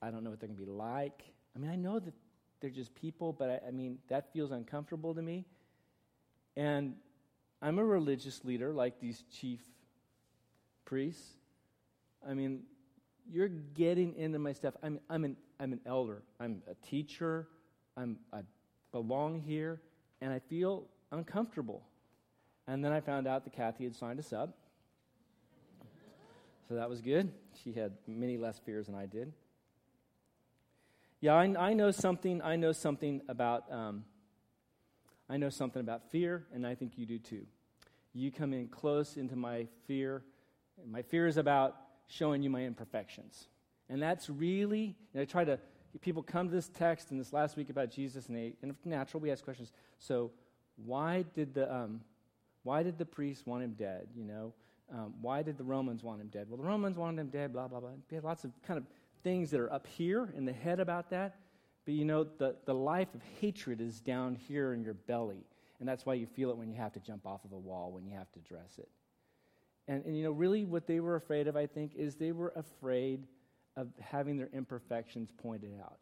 I 0.00 0.10
don't 0.10 0.24
know 0.24 0.30
what 0.30 0.40
they're 0.40 0.48
going 0.48 0.58
to 0.58 0.64
be 0.64 0.70
like. 0.70 1.22
I 1.54 1.58
mean, 1.58 1.70
I 1.70 1.76
know 1.76 1.98
that 1.98 2.14
they're 2.60 2.70
just 2.70 2.94
people, 2.94 3.32
but 3.32 3.62
I, 3.64 3.68
I 3.68 3.70
mean, 3.70 3.98
that 4.08 4.32
feels 4.32 4.50
uncomfortable 4.50 5.14
to 5.14 5.22
me. 5.22 5.44
And 6.56 6.94
I'm 7.60 7.78
a 7.78 7.84
religious 7.84 8.44
leader 8.44 8.72
like 8.72 9.00
these 9.00 9.24
chief 9.30 9.60
priests. 10.84 11.34
I 12.26 12.34
mean, 12.34 12.62
you're 13.30 13.48
getting 13.48 14.14
into 14.14 14.38
my 14.38 14.52
stuff. 14.52 14.74
I'm, 14.82 15.00
I'm, 15.10 15.24
an, 15.24 15.36
I'm 15.58 15.72
an 15.72 15.80
elder, 15.86 16.22
I'm 16.40 16.62
a 16.68 16.74
teacher, 16.86 17.48
I'm, 17.96 18.18
I 18.32 18.40
belong 18.92 19.40
here, 19.40 19.80
and 20.20 20.32
I 20.32 20.38
feel 20.38 20.84
uncomfortable. 21.12 21.82
And 22.66 22.84
then 22.84 22.92
I 22.92 23.00
found 23.00 23.26
out 23.26 23.44
that 23.44 23.52
Kathy 23.52 23.84
had 23.84 23.94
signed 23.94 24.18
us 24.18 24.32
up. 24.32 24.56
So 26.68 26.74
that 26.74 26.90
was 26.90 27.00
good. 27.00 27.30
She 27.62 27.72
had 27.72 27.92
many 28.08 28.36
less 28.36 28.58
fears 28.58 28.86
than 28.86 28.96
I 28.96 29.06
did. 29.06 29.32
Yeah, 31.20 31.34
I, 31.34 31.44
I 31.58 31.74
know 31.74 31.92
something. 31.92 32.42
I 32.42 32.56
know 32.56 32.72
something 32.72 33.22
about. 33.28 33.70
Um, 33.72 34.04
I 35.28 35.36
know 35.36 35.48
something 35.48 35.80
about 35.80 36.10
fear, 36.10 36.44
and 36.52 36.66
I 36.66 36.74
think 36.74 36.92
you 36.96 37.06
do 37.06 37.18
too. 37.18 37.46
You 38.14 38.30
come 38.30 38.52
in 38.52 38.68
close 38.68 39.16
into 39.16 39.36
my 39.36 39.66
fear. 39.86 40.22
My 40.88 41.02
fear 41.02 41.26
is 41.26 41.36
about 41.36 41.76
showing 42.06 42.42
you 42.42 42.50
my 42.50 42.64
imperfections, 42.64 43.48
and 43.88 44.02
that's 44.02 44.28
really. 44.28 44.96
Know, 45.14 45.22
I 45.22 45.24
try 45.24 45.44
to. 45.44 45.58
People 46.02 46.22
come 46.22 46.48
to 46.48 46.54
this 46.54 46.68
text 46.68 47.10
and 47.10 47.18
this 47.18 47.32
last 47.32 47.56
week 47.56 47.70
about 47.70 47.90
Jesus, 47.90 48.26
and 48.26 48.36
they, 48.36 48.52
and 48.60 48.74
natural, 48.84 49.18
we 49.18 49.30
ask 49.30 49.42
questions. 49.42 49.72
So, 49.98 50.30
why 50.84 51.24
did 51.34 51.54
the 51.54 51.74
um, 51.74 52.02
why 52.64 52.82
did 52.82 52.98
the 52.98 53.06
priests 53.06 53.46
want 53.46 53.62
him 53.62 53.74
dead? 53.78 54.08
You 54.14 54.24
know, 54.24 54.52
um, 54.92 55.14
why 55.20 55.42
did 55.42 55.58
the 55.58 55.64
Romans 55.64 56.02
want 56.02 56.20
him 56.20 56.28
dead? 56.28 56.46
Well, 56.48 56.58
the 56.58 56.66
Romans 56.66 56.96
wanted 56.96 57.20
him 57.20 57.28
dead, 57.28 57.52
blah, 57.52 57.68
blah, 57.68 57.80
blah. 57.80 57.90
We 58.10 58.14
have 58.14 58.24
lots 58.24 58.44
of 58.44 58.50
kind 58.62 58.78
of 58.78 58.84
things 59.22 59.50
that 59.50 59.60
are 59.60 59.72
up 59.72 59.86
here 59.86 60.32
in 60.36 60.44
the 60.44 60.52
head 60.52 60.80
about 60.80 61.10
that. 61.10 61.36
But 61.84 61.94
you 61.94 62.04
know, 62.04 62.24
the, 62.24 62.56
the 62.64 62.74
life 62.74 63.14
of 63.14 63.20
hatred 63.40 63.80
is 63.80 64.00
down 64.00 64.34
here 64.34 64.72
in 64.72 64.82
your 64.82 64.94
belly. 64.94 65.44
And 65.78 65.88
that's 65.88 66.06
why 66.06 66.14
you 66.14 66.26
feel 66.26 66.50
it 66.50 66.56
when 66.56 66.68
you 66.68 66.76
have 66.76 66.92
to 66.92 67.00
jump 67.00 67.26
off 67.26 67.44
of 67.44 67.52
a 67.52 67.58
wall, 67.58 67.92
when 67.92 68.04
you 68.04 68.16
have 68.16 68.30
to 68.32 68.40
dress 68.40 68.78
it. 68.78 68.88
And, 69.88 70.04
and 70.04 70.16
you 70.16 70.24
know, 70.24 70.32
really 70.32 70.64
what 70.64 70.86
they 70.86 71.00
were 71.00 71.16
afraid 71.16 71.46
of, 71.48 71.56
I 71.56 71.66
think, 71.66 71.94
is 71.94 72.16
they 72.16 72.32
were 72.32 72.52
afraid 72.56 73.26
of 73.76 73.88
having 74.00 74.36
their 74.36 74.48
imperfections 74.52 75.30
pointed 75.42 75.72
out. 75.80 75.98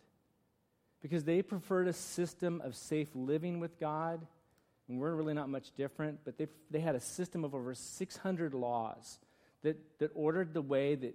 Because 1.02 1.24
they 1.24 1.42
preferred 1.42 1.88
a 1.88 1.92
system 1.92 2.62
of 2.64 2.74
safe 2.74 3.08
living 3.14 3.60
with 3.60 3.78
God 3.78 4.26
and 4.88 4.98
we're 5.00 5.14
really 5.14 5.34
not 5.34 5.48
much 5.48 5.74
different, 5.76 6.20
but 6.24 6.36
they, 6.36 6.46
they 6.70 6.80
had 6.80 6.94
a 6.94 7.00
system 7.00 7.44
of 7.44 7.54
over 7.54 7.74
600 7.74 8.54
laws 8.54 9.18
that, 9.62 9.78
that 9.98 10.10
ordered 10.14 10.52
the 10.52 10.62
way 10.62 10.94
that, 10.94 11.14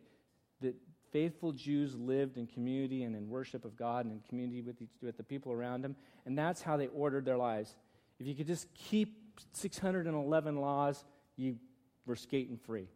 that 0.61 0.75
faithful 1.11 1.51
Jews 1.51 1.95
lived 1.95 2.37
in 2.37 2.47
community 2.47 3.03
and 3.03 3.15
in 3.15 3.29
worship 3.29 3.65
of 3.65 3.75
God 3.75 4.05
and 4.05 4.13
in 4.13 4.21
community 4.27 4.61
with, 4.61 4.81
each, 4.81 4.89
with 5.01 5.17
the 5.17 5.23
people 5.23 5.51
around 5.51 5.83
them. 5.83 5.95
And 6.25 6.37
that's 6.37 6.61
how 6.61 6.77
they 6.77 6.87
ordered 6.87 7.25
their 7.25 7.37
lives. 7.37 7.75
If 8.19 8.25
you 8.25 8.33
could 8.33 8.47
just 8.47 8.73
keep 8.73 9.15
611 9.53 10.59
laws, 10.59 11.05
you 11.35 11.57
were 12.05 12.15
skating 12.15 12.57
free. 12.57 12.87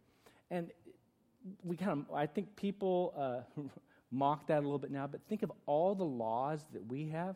And 0.50 0.72
we 1.64 1.76
kind 1.76 1.92
of, 1.92 2.16
I 2.16 2.26
think 2.26 2.56
people 2.56 3.14
uh, 3.18 3.62
mock 4.12 4.48
that 4.48 4.60
a 4.60 4.62
little 4.62 4.80
bit 4.80 4.92
now, 4.92 5.08
but 5.08 5.22
think 5.28 5.44
of 5.44 5.52
all 5.66 5.96
the 5.96 6.04
laws 6.04 6.66
that 6.74 6.86
we 6.88 7.10
have 7.10 7.36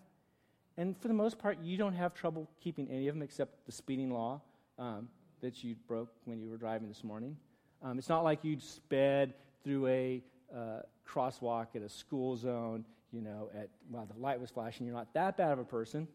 and 0.78 0.96
for 1.02 1.08
the 1.08 1.14
most 1.14 1.40
part, 1.40 1.58
you 1.62 1.76
don't 1.76 1.96
have 1.96 2.14
trouble 2.14 2.48
keeping 2.62 2.88
any 2.90 3.08
of 3.08 3.16
them 3.16 3.24
except 3.24 3.66
the 3.66 3.72
speeding 3.72 4.12
law 4.12 4.42
um, 4.78 5.10
that 5.42 5.64
you 5.64 5.76
broke 5.88 6.10
when 6.26 6.40
you 6.40 6.50
were 6.50 6.58
driving 6.58 6.88
this 6.88 7.04
morning. 7.04 7.36
Um, 7.82 7.98
it's 7.98 8.10
not 8.10 8.24
like 8.24 8.44
you 8.44 8.60
sped 8.60 9.34
through 9.64 9.88
a 9.88 10.24
uh, 10.56 10.82
crosswalk 11.08 11.76
at 11.76 11.82
a 11.82 11.90
school 11.90 12.38
zone, 12.38 12.86
you 13.12 13.22
know, 13.22 13.50
at 13.56 13.70
while 13.90 14.06
the 14.06 14.20
light 14.20 14.40
was 14.40 14.52
flashing. 14.52 14.86
You're 14.86 14.96
not 14.96 15.14
that 15.16 15.36
bad 15.36 15.52
of 15.52 15.60
a 15.60 15.66
person. 15.66 16.08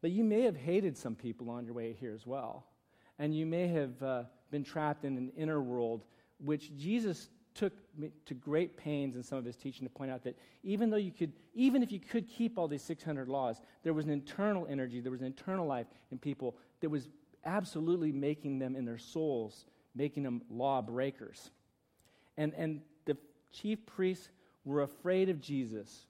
But 0.00 0.10
you 0.10 0.24
may 0.24 0.42
have 0.42 0.56
hated 0.56 0.96
some 0.96 1.14
people 1.14 1.50
on 1.50 1.66
your 1.66 1.74
way 1.74 1.92
here 1.92 2.14
as 2.14 2.26
well. 2.26 2.64
And 3.18 3.34
you 3.34 3.44
may 3.44 3.68
have 3.68 4.02
uh, 4.02 4.22
been 4.50 4.64
trapped 4.64 5.04
in 5.04 5.16
an 5.16 5.32
inner 5.36 5.60
world, 5.60 6.04
which 6.38 6.76
Jesus 6.76 7.28
took 7.54 7.72
to 8.26 8.34
great 8.34 8.76
pains 8.76 9.16
in 9.16 9.22
some 9.22 9.38
of 9.38 9.44
his 9.44 9.56
teaching 9.56 9.86
to 9.86 9.92
point 9.92 10.10
out 10.10 10.22
that 10.24 10.36
even 10.62 10.90
though 10.90 10.96
you 10.96 11.10
could, 11.10 11.32
even 11.54 11.82
if 11.82 11.90
you 11.90 11.98
could 11.98 12.28
keep 12.28 12.58
all 12.58 12.68
these 12.68 12.82
600 12.82 13.28
laws, 13.28 13.60
there 13.82 13.94
was 13.94 14.04
an 14.04 14.10
internal 14.10 14.66
energy, 14.68 15.00
there 15.00 15.12
was 15.12 15.22
an 15.22 15.26
internal 15.26 15.66
life 15.66 15.86
in 16.12 16.18
people 16.18 16.56
that 16.80 16.90
was 16.90 17.08
absolutely 17.44 18.12
making 18.12 18.58
them 18.58 18.76
in 18.76 18.84
their 18.84 18.98
souls, 18.98 19.64
making 19.94 20.22
them 20.22 20.42
law 20.50 20.82
breakers. 20.82 21.50
And, 22.36 22.52
and 22.54 22.82
the 23.06 23.16
chief 23.52 23.84
priests 23.86 24.28
were 24.64 24.82
afraid 24.82 25.30
of 25.30 25.40
Jesus 25.40 26.06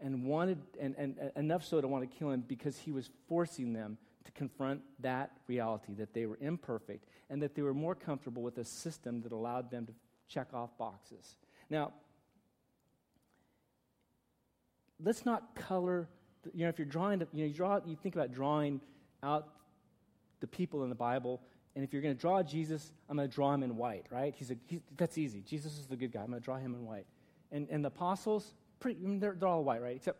and 0.00 0.24
wanted, 0.24 0.58
and, 0.78 0.94
and, 0.98 1.16
and 1.18 1.32
enough 1.36 1.64
so 1.64 1.80
to 1.80 1.88
want 1.88 2.08
to 2.08 2.18
kill 2.18 2.30
him 2.30 2.44
because 2.46 2.76
he 2.78 2.90
was 2.90 3.08
forcing 3.28 3.72
them 3.72 3.96
confront 4.40 4.80
that 5.00 5.32
reality 5.48 5.92
that 5.92 6.14
they 6.14 6.24
were 6.24 6.38
imperfect 6.40 7.04
and 7.28 7.42
that 7.42 7.54
they 7.54 7.60
were 7.60 7.74
more 7.74 7.94
comfortable 7.94 8.42
with 8.42 8.56
a 8.56 8.64
system 8.64 9.20
that 9.20 9.32
allowed 9.32 9.70
them 9.70 9.84
to 9.84 9.92
check 10.28 10.46
off 10.54 10.70
boxes. 10.78 11.36
Now, 11.68 11.92
let's 14.98 15.26
not 15.26 15.54
color, 15.54 16.08
you 16.54 16.62
know, 16.64 16.70
if 16.70 16.78
you're 16.78 16.86
drawing, 16.86 17.20
you 17.34 17.42
know, 17.42 17.48
you 17.48 17.52
draw, 17.52 17.80
you 17.84 17.96
think 18.02 18.14
about 18.14 18.32
drawing 18.32 18.80
out 19.22 19.46
the 20.40 20.46
people 20.46 20.84
in 20.84 20.88
the 20.88 20.94
Bible, 20.94 21.42
and 21.76 21.84
if 21.84 21.92
you're 21.92 22.00
going 22.00 22.14
to 22.14 22.20
draw 22.20 22.42
Jesus, 22.42 22.92
I'm 23.10 23.18
going 23.18 23.28
to 23.28 23.34
draw 23.34 23.52
him 23.52 23.62
in 23.62 23.76
white, 23.76 24.06
right? 24.10 24.34
He's 24.34 24.50
a, 24.50 24.56
he's, 24.66 24.80
that's 24.96 25.18
easy. 25.18 25.42
Jesus 25.42 25.78
is 25.78 25.86
the 25.86 25.96
good 25.96 26.12
guy. 26.12 26.20
I'm 26.20 26.28
going 26.28 26.40
to 26.40 26.44
draw 26.44 26.56
him 26.56 26.74
in 26.74 26.86
white. 26.86 27.04
And, 27.52 27.68
and 27.68 27.84
the 27.84 27.88
apostles, 27.88 28.54
pretty, 28.78 29.00
I 29.04 29.06
mean, 29.06 29.20
they're, 29.20 29.36
they're 29.38 29.50
all 29.50 29.64
white, 29.64 29.82
right? 29.82 29.96
Except, 29.96 30.18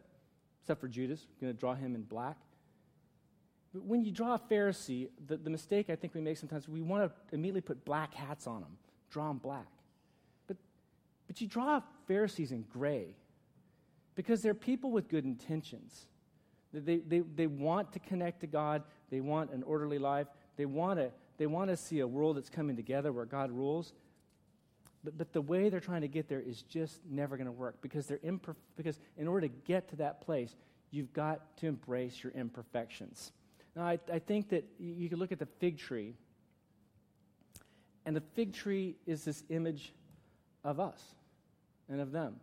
except 0.61 0.79
for 0.79 0.89
Judas, 0.89 1.27
I'm 1.27 1.47
going 1.47 1.55
to 1.55 1.59
draw 1.59 1.75
him 1.75 1.95
in 1.95 2.03
black. 2.03 2.37
But 3.73 3.85
when 3.85 4.05
you 4.05 4.11
draw 4.11 4.35
a 4.35 4.39
Pharisee, 4.39 5.09
the, 5.27 5.37
the 5.37 5.51
mistake 5.51 5.91
I 5.91 5.97
think 5.97 6.15
we 6.15 6.21
make 6.21 6.37
sometimes, 6.37 6.69
we 6.69 6.81
want 6.81 7.05
to 7.05 7.35
immediately 7.35 7.61
put 7.61 7.85
black 7.85 8.15
hats 8.15 8.47
on 8.47 8.61
them, 8.61 8.77
draw 9.11 9.29
them 9.29 9.39
black. 9.39 9.69
But 10.47 10.57
but 11.27 11.41
you 11.41 11.47
draw 11.47 11.81
Pharisees 12.09 12.51
in 12.51 12.65
gray 12.73 13.15
because 14.17 14.43
they're 14.43 14.55
people 14.55 14.91
with 14.91 15.09
good 15.09 15.25
intentions. 15.25 16.07
They, 16.73 16.99
they, 16.99 17.21
they 17.21 17.47
want 17.47 17.93
to 17.93 17.99
connect 17.99 18.41
to 18.41 18.47
God, 18.47 18.83
they 19.11 19.21
want 19.21 19.51
an 19.51 19.63
orderly 19.63 19.99
life, 19.99 20.27
they 20.57 20.67
want 20.67 20.99
to, 20.99 21.11
they 21.39 21.47
want 21.47 21.71
to 21.71 21.77
see 21.77 22.01
a 22.01 22.07
world 22.07 22.37
that's 22.37 22.51
coming 22.51 22.77
together 22.77 23.13
where 23.13 23.25
God 23.25 23.51
rules. 23.51 23.93
But, 25.03 25.17
but 25.17 25.33
the 25.33 25.41
way 25.41 25.69
they're 25.69 25.81
trying 25.81 26.03
to 26.03 26.09
get 26.09 26.29
there 26.29 26.41
is 26.41 26.63
just 26.63 27.01
never 27.09 27.37
going 27.37 27.47
to 27.47 27.53
work 27.53 27.77
because, 27.81 28.07
they're 28.07 28.19
imperf- 28.19 28.57
because 28.77 29.01
in 29.17 29.27
order 29.27 29.49
to 29.49 29.55
get 29.67 29.89
to 29.89 29.97
that 29.97 30.21
place, 30.21 30.55
you've 30.91 31.13
got 31.13 31.57
to 31.59 31.67
embrace 31.67 32.23
your 32.23 32.33
imperfections. 32.33 33.33
Now, 33.77 33.83
I, 33.83 33.99
I 34.13 34.19
think 34.19 34.49
that 34.51 34.65
you 34.79 35.09
can 35.09 35.19
look 35.19 35.33
at 35.33 35.39
the 35.39 35.47
fig 35.47 35.79
tree, 35.79 36.15
and 38.05 38.17
the 38.17 38.23
fig 38.35 38.53
tree 38.53 38.97
is 39.07 39.25
this 39.25 39.45
image 39.49 39.93
of 40.65 40.81
us 40.81 41.01
and 41.89 42.01
of 42.01 42.13
them. 42.13 42.37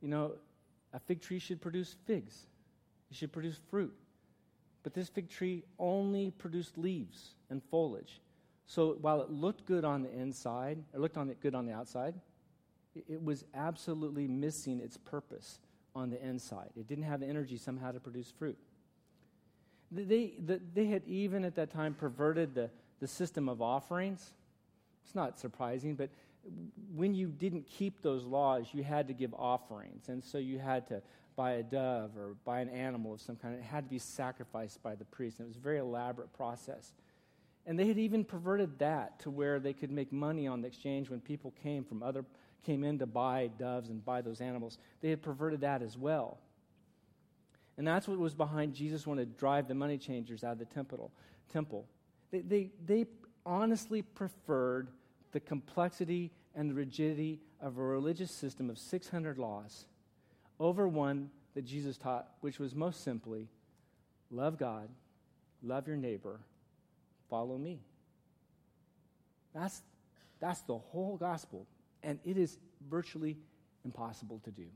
You 0.00 0.08
know, 0.08 0.32
a 0.92 0.98
fig 1.00 1.20
tree 1.20 1.38
should 1.38 1.60
produce 1.60 1.96
figs, 2.06 2.46
it 3.10 3.16
should 3.16 3.32
produce 3.32 3.58
fruit. 3.70 3.94
But 4.84 4.94
this 4.94 5.08
fig 5.08 5.28
tree 5.28 5.64
only 5.78 6.30
produced 6.30 6.78
leaves 6.78 7.34
and 7.50 7.60
foliage. 7.70 8.20
So 8.66 8.96
while 9.00 9.20
it 9.22 9.30
looked 9.30 9.66
good 9.66 9.84
on 9.84 10.02
the 10.02 10.12
inside, 10.12 10.78
it 10.94 11.00
looked 11.00 11.16
on 11.16 11.30
it 11.30 11.40
good 11.40 11.54
on 11.54 11.66
the 11.66 11.72
outside, 11.72 12.14
it, 12.94 13.04
it 13.08 13.22
was 13.22 13.44
absolutely 13.54 14.28
missing 14.28 14.80
its 14.80 14.96
purpose 14.96 15.58
on 15.94 16.10
the 16.10 16.22
inside. 16.24 16.70
It 16.76 16.86
didn't 16.86 17.04
have 17.04 17.20
the 17.20 17.26
energy 17.26 17.56
somehow 17.56 17.92
to 17.92 18.00
produce 18.00 18.30
fruit. 18.30 18.56
They, 19.90 20.34
the, 20.44 20.60
they 20.74 20.86
had 20.86 21.02
even 21.06 21.44
at 21.44 21.54
that 21.56 21.70
time 21.70 21.94
perverted 21.94 22.54
the, 22.54 22.70
the 23.00 23.08
system 23.08 23.48
of 23.48 23.62
offerings. 23.62 24.34
It's 25.04 25.14
not 25.14 25.38
surprising, 25.38 25.94
but 25.94 26.10
when 26.94 27.14
you 27.14 27.28
didn't 27.28 27.66
keep 27.66 28.02
those 28.02 28.24
laws, 28.24 28.66
you 28.72 28.82
had 28.82 29.08
to 29.08 29.14
give 29.14 29.34
offerings. 29.34 30.08
And 30.08 30.22
so 30.22 30.38
you 30.38 30.58
had 30.58 30.86
to 30.88 31.02
buy 31.36 31.52
a 31.52 31.62
dove 31.62 32.16
or 32.16 32.34
by 32.44 32.60
an 32.60 32.68
animal 32.68 33.14
of 33.14 33.20
some 33.20 33.36
kind. 33.36 33.54
It 33.54 33.62
had 33.62 33.84
to 33.84 33.90
be 33.90 33.98
sacrificed 33.98 34.82
by 34.82 34.94
the 34.94 35.04
priest, 35.04 35.38
and 35.38 35.46
it 35.46 35.48
was 35.48 35.56
a 35.56 35.60
very 35.60 35.78
elaborate 35.78 36.32
process. 36.32 36.92
And 37.64 37.78
they 37.78 37.86
had 37.86 37.98
even 37.98 38.24
perverted 38.24 38.78
that 38.78 39.20
to 39.20 39.30
where 39.30 39.60
they 39.60 39.72
could 39.72 39.90
make 39.90 40.12
money 40.12 40.46
on 40.46 40.62
the 40.62 40.68
exchange 40.68 41.10
when 41.10 41.20
people 41.20 41.52
came 41.62 41.84
from 41.84 42.02
other 42.02 42.24
came 42.64 42.82
in 42.84 42.98
to 42.98 43.06
buy 43.06 43.50
doves 43.58 43.88
and 43.88 44.04
buy 44.04 44.20
those 44.20 44.40
animals. 44.40 44.78
They 45.00 45.10
had 45.10 45.22
perverted 45.22 45.60
that 45.60 45.80
as 45.80 45.96
well. 45.96 46.38
And 47.78 47.86
that's 47.86 48.08
what 48.08 48.18
was 48.18 48.34
behind 48.34 48.74
Jesus 48.74 49.06
wanted 49.06 49.32
to 49.32 49.38
drive 49.38 49.68
the 49.68 49.74
money 49.74 49.96
changers 49.96 50.42
out 50.42 50.52
of 50.52 50.58
the 50.58 50.64
temple. 50.64 51.12
temple. 51.52 51.86
They, 52.32 52.40
they, 52.40 52.70
they 52.84 53.06
honestly 53.46 54.02
preferred 54.02 54.88
the 55.30 55.38
complexity 55.38 56.32
and 56.56 56.68
the 56.68 56.74
rigidity 56.74 57.38
of 57.60 57.78
a 57.78 57.82
religious 57.82 58.32
system 58.32 58.68
of 58.68 58.78
600 58.78 59.38
laws 59.38 59.86
over 60.58 60.88
one 60.88 61.30
that 61.54 61.64
Jesus 61.64 61.96
taught, 61.96 62.28
which 62.40 62.58
was 62.58 62.74
most 62.74 63.04
simply 63.04 63.48
love 64.30 64.58
God, 64.58 64.88
love 65.62 65.86
your 65.86 65.96
neighbor, 65.96 66.40
follow 67.30 67.56
me. 67.56 67.78
That's, 69.54 69.82
that's 70.40 70.60
the 70.62 70.76
whole 70.76 71.16
gospel, 71.16 71.66
and 72.02 72.18
it 72.24 72.36
is 72.36 72.58
virtually 72.90 73.38
impossible 73.84 74.40
to 74.44 74.50
do. 74.50 74.66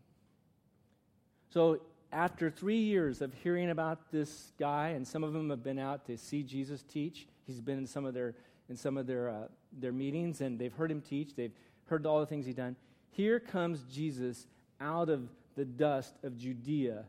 So 1.50 1.80
after 2.12 2.50
three 2.50 2.78
years 2.78 3.22
of 3.22 3.32
hearing 3.42 3.70
about 3.70 4.12
this 4.12 4.52
guy, 4.58 4.88
and 4.88 5.06
some 5.06 5.24
of 5.24 5.32
them 5.32 5.48
have 5.50 5.64
been 5.64 5.78
out 5.78 6.04
to 6.06 6.18
see 6.18 6.42
Jesus 6.42 6.82
teach, 6.82 7.26
he's 7.46 7.60
been 7.60 7.78
in 7.78 7.86
some 7.86 8.04
of 8.04 8.14
their 8.14 8.34
in 8.68 8.76
some 8.76 8.96
of 8.96 9.06
their 9.06 9.28
uh, 9.28 9.48
their 9.72 9.92
meetings, 9.92 10.40
and 10.40 10.58
they've 10.58 10.72
heard 10.72 10.90
him 10.90 11.00
teach. 11.00 11.34
They've 11.34 11.52
heard 11.86 12.06
all 12.06 12.20
the 12.20 12.26
things 12.26 12.46
he's 12.46 12.54
done. 12.54 12.76
Here 13.10 13.40
comes 13.40 13.82
Jesus 13.84 14.46
out 14.80 15.08
of 15.08 15.28
the 15.56 15.64
dust 15.64 16.14
of 16.22 16.38
Judea 16.38 17.04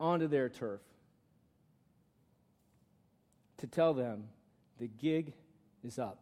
onto 0.00 0.26
their 0.26 0.48
turf 0.48 0.80
to 3.58 3.66
tell 3.66 3.94
them 3.94 4.24
the 4.78 4.88
gig 4.88 5.32
is 5.84 5.98
up. 5.98 6.18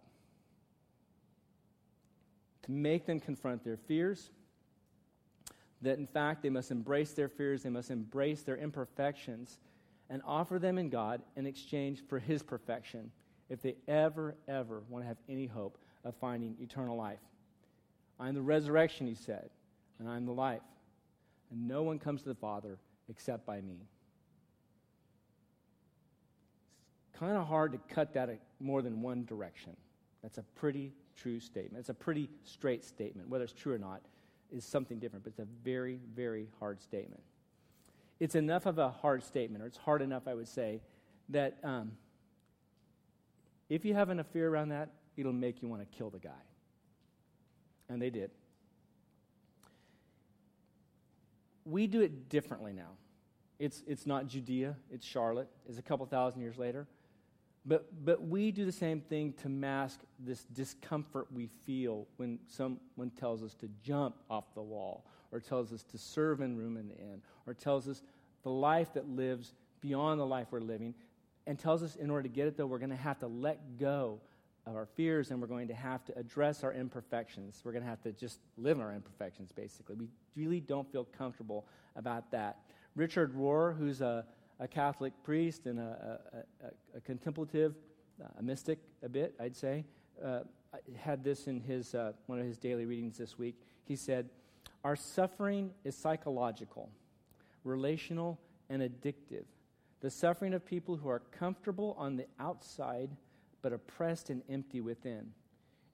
To 2.64 2.72
make 2.72 3.06
them 3.06 3.20
confront 3.20 3.64
their 3.64 3.78
fears 3.78 4.30
that 5.82 5.98
in 5.98 6.06
fact 6.06 6.42
they 6.42 6.50
must 6.50 6.70
embrace 6.70 7.12
their 7.12 7.28
fears, 7.28 7.62
they 7.62 7.70
must 7.70 7.90
embrace 7.90 8.42
their 8.42 8.56
imperfections, 8.56 9.58
and 10.08 10.20
offer 10.26 10.58
them 10.58 10.76
in 10.78 10.90
God 10.90 11.22
in 11.36 11.46
exchange 11.46 12.02
for 12.08 12.18
His 12.18 12.42
perfection 12.42 13.10
if 13.48 13.62
they 13.62 13.76
ever, 13.88 14.34
ever 14.48 14.82
want 14.88 15.04
to 15.04 15.08
have 15.08 15.16
any 15.28 15.46
hope 15.46 15.78
of 16.04 16.14
finding 16.16 16.56
eternal 16.60 16.96
life. 16.96 17.20
I'm 18.18 18.34
the 18.34 18.42
resurrection, 18.42 19.06
he 19.06 19.14
said, 19.14 19.50
and 19.98 20.08
I'm 20.08 20.26
the 20.26 20.32
life. 20.32 20.62
And 21.50 21.66
no 21.66 21.82
one 21.82 21.98
comes 21.98 22.22
to 22.22 22.28
the 22.28 22.34
Father 22.34 22.78
except 23.08 23.46
by 23.46 23.60
me. 23.60 23.76
It's 27.08 27.18
kind 27.18 27.36
of 27.36 27.46
hard 27.46 27.72
to 27.72 27.78
cut 27.92 28.14
that 28.14 28.30
more 28.60 28.82
than 28.82 29.02
one 29.02 29.24
direction. 29.24 29.76
That's 30.22 30.38
a 30.38 30.44
pretty 30.54 30.92
true 31.16 31.40
statement. 31.40 31.80
It's 31.80 31.88
a 31.88 31.94
pretty 31.94 32.28
straight 32.44 32.84
statement, 32.84 33.28
whether 33.28 33.44
it's 33.44 33.52
true 33.52 33.74
or 33.74 33.78
not 33.78 34.00
is 34.52 34.64
something 34.64 34.98
different, 34.98 35.24
but 35.24 35.30
it's 35.30 35.38
a 35.38 35.48
very, 35.64 36.00
very 36.14 36.48
hard 36.58 36.80
statement. 36.80 37.22
It's 38.18 38.34
enough 38.34 38.66
of 38.66 38.78
a 38.78 38.90
hard 38.90 39.22
statement, 39.22 39.62
or 39.62 39.66
it's 39.66 39.78
hard 39.78 40.02
enough, 40.02 40.28
I 40.28 40.34
would 40.34 40.48
say, 40.48 40.80
that 41.30 41.58
um, 41.62 41.92
if 43.68 43.84
you 43.84 43.94
have 43.94 44.10
enough 44.10 44.26
fear 44.32 44.48
around 44.48 44.70
that, 44.70 44.90
it'll 45.16 45.32
make 45.32 45.62
you 45.62 45.68
want 45.68 45.80
to 45.80 45.96
kill 45.96 46.10
the 46.10 46.18
guy. 46.18 46.30
And 47.88 48.00
they 48.00 48.10
did. 48.10 48.30
We 51.64 51.86
do 51.86 52.00
it 52.00 52.28
differently 52.28 52.72
now. 52.72 52.90
It's, 53.58 53.82
it's 53.86 54.06
not 54.06 54.26
Judea, 54.26 54.76
it's 54.90 55.06
Charlotte. 55.06 55.48
It's 55.68 55.78
a 55.78 55.82
couple 55.82 56.06
thousand 56.06 56.40
years 56.40 56.56
later. 56.56 56.86
But, 57.66 58.04
but 58.04 58.22
we 58.26 58.50
do 58.52 58.64
the 58.64 58.72
same 58.72 59.00
thing 59.00 59.34
to 59.42 59.48
mask 59.48 60.00
this 60.18 60.44
discomfort 60.44 61.26
we 61.32 61.48
feel 61.66 62.06
when 62.16 62.38
someone 62.46 63.10
tells 63.18 63.42
us 63.42 63.54
to 63.56 63.68
jump 63.82 64.16
off 64.30 64.44
the 64.54 64.62
wall, 64.62 65.04
or 65.32 65.40
tells 65.40 65.72
us 65.72 65.82
to 65.84 65.98
serve 65.98 66.40
in 66.40 66.56
room 66.56 66.76
in 66.76 66.88
the 66.88 66.96
inn, 66.96 67.22
or 67.46 67.54
tells 67.54 67.86
us 67.86 68.02
the 68.42 68.50
life 68.50 68.94
that 68.94 69.08
lives 69.08 69.54
beyond 69.80 70.18
the 70.18 70.26
life 70.26 70.48
we're 70.50 70.60
living, 70.60 70.94
and 71.46 71.58
tells 71.58 71.82
us 71.82 71.96
in 71.96 72.10
order 72.10 72.22
to 72.22 72.28
get 72.28 72.46
it, 72.46 72.56
though, 72.56 72.66
we're 72.66 72.78
going 72.78 72.90
to 72.90 72.96
have 72.96 73.18
to 73.18 73.26
let 73.26 73.78
go 73.78 74.20
of 74.66 74.76
our 74.76 74.86
fears 74.86 75.30
and 75.30 75.40
we're 75.40 75.46
going 75.46 75.68
to 75.68 75.74
have 75.74 76.04
to 76.04 76.16
address 76.18 76.62
our 76.64 76.72
imperfections. 76.72 77.60
We're 77.64 77.72
going 77.72 77.82
to 77.82 77.88
have 77.88 78.02
to 78.02 78.12
just 78.12 78.40
live 78.56 78.76
in 78.76 78.82
our 78.82 78.92
imperfections, 78.92 79.52
basically. 79.52 79.96
We 79.96 80.08
really 80.36 80.60
don't 80.60 80.90
feel 80.90 81.04
comfortable 81.04 81.66
about 81.96 82.30
that. 82.32 82.58
Richard 82.94 83.34
Rohr, 83.34 83.76
who's 83.76 84.00
a 84.00 84.24
a 84.60 84.68
Catholic 84.68 85.14
priest 85.24 85.66
and 85.66 85.80
a, 85.80 86.20
a, 86.62 86.98
a, 86.98 87.00
contemplative, 87.00 87.74
a 88.38 88.42
mystic 88.42 88.78
a 89.02 89.08
bit, 89.08 89.34
I'd 89.40 89.56
say, 89.56 89.84
uh, 90.22 90.40
had 90.98 91.24
this 91.24 91.46
in 91.46 91.60
his, 91.60 91.94
uh, 91.94 92.12
one 92.26 92.38
of 92.38 92.46
his 92.46 92.58
daily 92.58 92.84
readings 92.84 93.16
this 93.16 93.38
week. 93.38 93.56
He 93.86 93.96
said, 93.96 94.28
Our 94.84 94.96
suffering 94.96 95.70
is 95.82 95.96
psychological, 95.96 96.90
relational, 97.64 98.38
and 98.68 98.82
addictive. 98.82 99.44
The 100.00 100.10
suffering 100.10 100.52
of 100.54 100.64
people 100.64 100.96
who 100.96 101.08
are 101.08 101.22
comfortable 101.38 101.96
on 101.98 102.16
the 102.16 102.26
outside 102.38 103.10
but 103.62 103.72
oppressed 103.72 104.30
and 104.30 104.42
empty 104.48 104.80
within. 104.80 105.32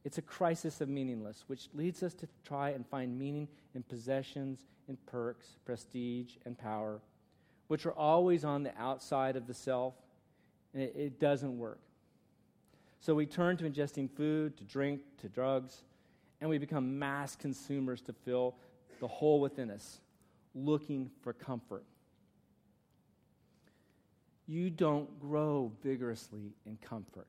It's 0.05 0.18
a 0.18 0.22
crisis 0.22 0.81
of 0.81 0.88
meaningless, 0.88 1.44
which 1.48 1.68
leads 1.74 2.02
us 2.02 2.14
to 2.14 2.29
try 2.44 2.70
and 2.70 2.87
find 2.87 3.18
meaning 3.18 3.48
in 3.74 3.83
possessions, 3.83 4.64
in 4.88 4.96
perks, 5.07 5.57
prestige, 5.64 6.37
and 6.44 6.57
power 6.57 7.00
which 7.68 7.87
are 7.87 7.92
always 7.92 8.44
on 8.44 8.62
the 8.62 8.72
outside 8.79 9.37
of 9.37 9.46
the 9.46 9.55
self, 9.55 9.94
and 10.72 10.83
it, 10.83 10.94
it 10.96 11.20
doesn't 11.20 11.59
work. 11.59 11.81
So 13.00 13.14
we 13.14 13.26
turn 13.26 13.57
to 13.59 13.68
ingesting 13.68 14.11
food, 14.11 14.57
to 14.57 14.64
drink, 14.64 15.00
to 15.18 15.29
drugs, 15.29 15.83
and 16.40 16.50
we 16.50 16.59
become 16.59 16.98
mass 16.98 17.37
consumers 17.37 18.00
to 18.02 18.12
fill 18.12 18.55
the 19.00 19.09
hole 19.09 19.40
within 19.40 19.70
us, 19.70 20.00
looking 20.55 21.11
for 21.22 21.33
comfort. 21.33 21.85
You 24.46 24.70
don't 24.70 25.20
grow 25.20 25.72
vigorously 25.83 26.52
in 26.64 26.79
comfort. 26.81 27.29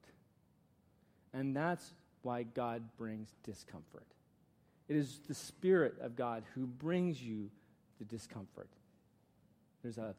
And 1.34 1.56
that's 1.56 1.93
why 2.21 2.43
God 2.43 2.84
brings 2.97 3.30
discomfort. 3.43 4.06
It 4.88 4.95
is 4.95 5.19
the 5.28 5.34
Spirit 5.34 5.95
of 6.02 6.15
God 6.15 6.43
who 6.56 6.65
brings 6.65 7.21
you 7.21 7.50
the 8.00 8.06
discomfort. 8.06 8.69
There's 9.84 9.97
a 9.97 10.15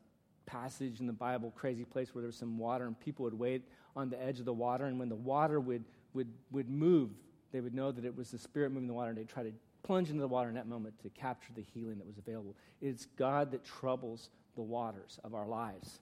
passage 0.49 1.01
in 1.01 1.07
the 1.07 1.13
Bible, 1.13 1.53
crazy 1.55 1.85
place 1.85 2.15
where 2.15 2.23
there 2.23 2.29
was 2.29 2.37
some 2.37 2.59
water 2.59 2.87
and 2.87 2.99
people 2.99 3.25
would 3.25 3.39
wait 3.39 3.63
on 3.95 4.09
the 4.09 4.21
edge 4.21 4.39
of 4.41 4.47
the 4.47 4.53
water. 4.53 4.87
And 4.87 4.99
when 4.99 5.09
the 5.09 5.15
water 5.15 5.61
would, 5.61 5.85
would, 6.15 6.29
would 6.51 6.71
move, 6.71 7.11
they 7.53 7.61
would 7.61 7.75
know 7.75 7.93
that 7.93 8.05
it 8.05 8.17
was 8.17 8.31
the 8.31 8.39
Spirit 8.39 8.73
moving 8.73 8.89
the 8.89 8.95
water 8.95 9.11
and 9.11 9.19
they'd 9.19 9.29
try 9.29 9.43
to 9.43 9.53
plunge 9.83 10.09
into 10.09 10.21
the 10.21 10.29
water 10.29 10.49
in 10.49 10.55
that 10.55 10.67
moment 10.67 10.99
to 11.03 11.11
capture 11.11 11.53
the 11.55 11.65
healing 11.75 11.99
that 11.99 12.07
was 12.07 12.19
available. 12.19 12.57
It's 12.81 13.07
God 13.17 13.53
that 13.53 13.65
troubles 13.65 14.31
the 14.57 14.63
waters 14.63 15.19
of 15.23 15.35
our 15.35 15.47
lives. 15.47 16.01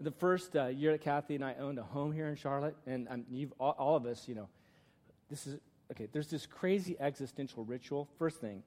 The 0.00 0.10
first 0.10 0.54
uh, 0.56 0.66
year 0.66 0.92
that 0.92 1.00
Kathy 1.00 1.34
and 1.34 1.44
I 1.44 1.54
owned 1.54 1.78
a 1.78 1.82
home 1.82 2.12
here 2.12 2.28
in 2.28 2.36
Charlotte, 2.36 2.76
and 2.86 3.08
um, 3.08 3.24
you've, 3.30 3.52
all, 3.58 3.74
all 3.78 3.96
of 3.96 4.06
us, 4.06 4.28
you 4.28 4.34
know, 4.34 4.48
this 5.30 5.46
is, 5.46 5.58
okay, 5.90 6.08
there's 6.12 6.28
this 6.28 6.46
crazy 6.46 6.96
existential 7.00 7.64
ritual. 7.64 8.08
First 8.18 8.40
thing, 8.40 8.62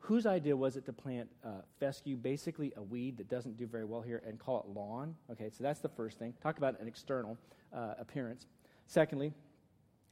Whose 0.00 0.26
idea 0.26 0.56
was 0.56 0.76
it 0.76 0.86
to 0.86 0.92
plant 0.92 1.28
uh, 1.44 1.62
fescue, 1.80 2.16
basically 2.16 2.72
a 2.76 2.82
weed 2.82 3.16
that 3.18 3.28
doesn't 3.28 3.56
do 3.56 3.66
very 3.66 3.84
well 3.84 4.02
here, 4.02 4.22
and 4.26 4.38
call 4.38 4.60
it 4.60 4.78
lawn? 4.78 5.16
Okay, 5.32 5.50
so 5.50 5.64
that's 5.64 5.80
the 5.80 5.88
first 5.88 6.18
thing. 6.18 6.32
Talk 6.42 6.58
about 6.58 6.78
an 6.80 6.86
external 6.86 7.36
uh, 7.74 7.94
appearance. 7.98 8.46
Secondly, 8.86 9.32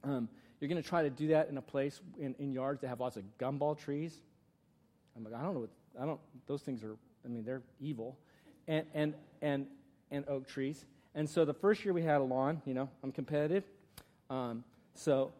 um, 0.02 0.28
you're 0.60 0.68
going 0.68 0.82
to 0.82 0.88
try 0.88 1.02
to 1.02 1.10
do 1.10 1.28
that 1.28 1.48
in 1.48 1.58
a 1.58 1.62
place 1.62 2.00
in, 2.18 2.34
in 2.38 2.52
yards 2.52 2.80
that 2.80 2.88
have 2.88 3.00
lots 3.00 3.16
of 3.16 3.22
gumball 3.38 3.78
trees. 3.78 4.20
I'm 5.16 5.24
like, 5.24 5.34
I 5.34 5.42
don't 5.42 5.54
know 5.54 5.60
what, 5.60 5.70
I 6.00 6.06
don't, 6.06 6.20
those 6.46 6.62
things 6.62 6.82
are, 6.82 6.96
I 7.24 7.28
mean, 7.28 7.44
they're 7.44 7.62
evil. 7.80 8.16
And, 8.66 8.86
and, 8.94 9.14
and, 9.42 9.66
and 10.10 10.24
oak 10.28 10.48
trees. 10.48 10.86
And 11.14 11.28
so 11.28 11.44
the 11.44 11.54
first 11.54 11.84
year 11.84 11.92
we 11.92 12.02
had 12.02 12.20
a 12.20 12.24
lawn, 12.24 12.62
you 12.64 12.74
know, 12.74 12.88
I'm 13.02 13.12
competitive. 13.12 13.64
Um, 14.30 14.64
so 14.94 15.32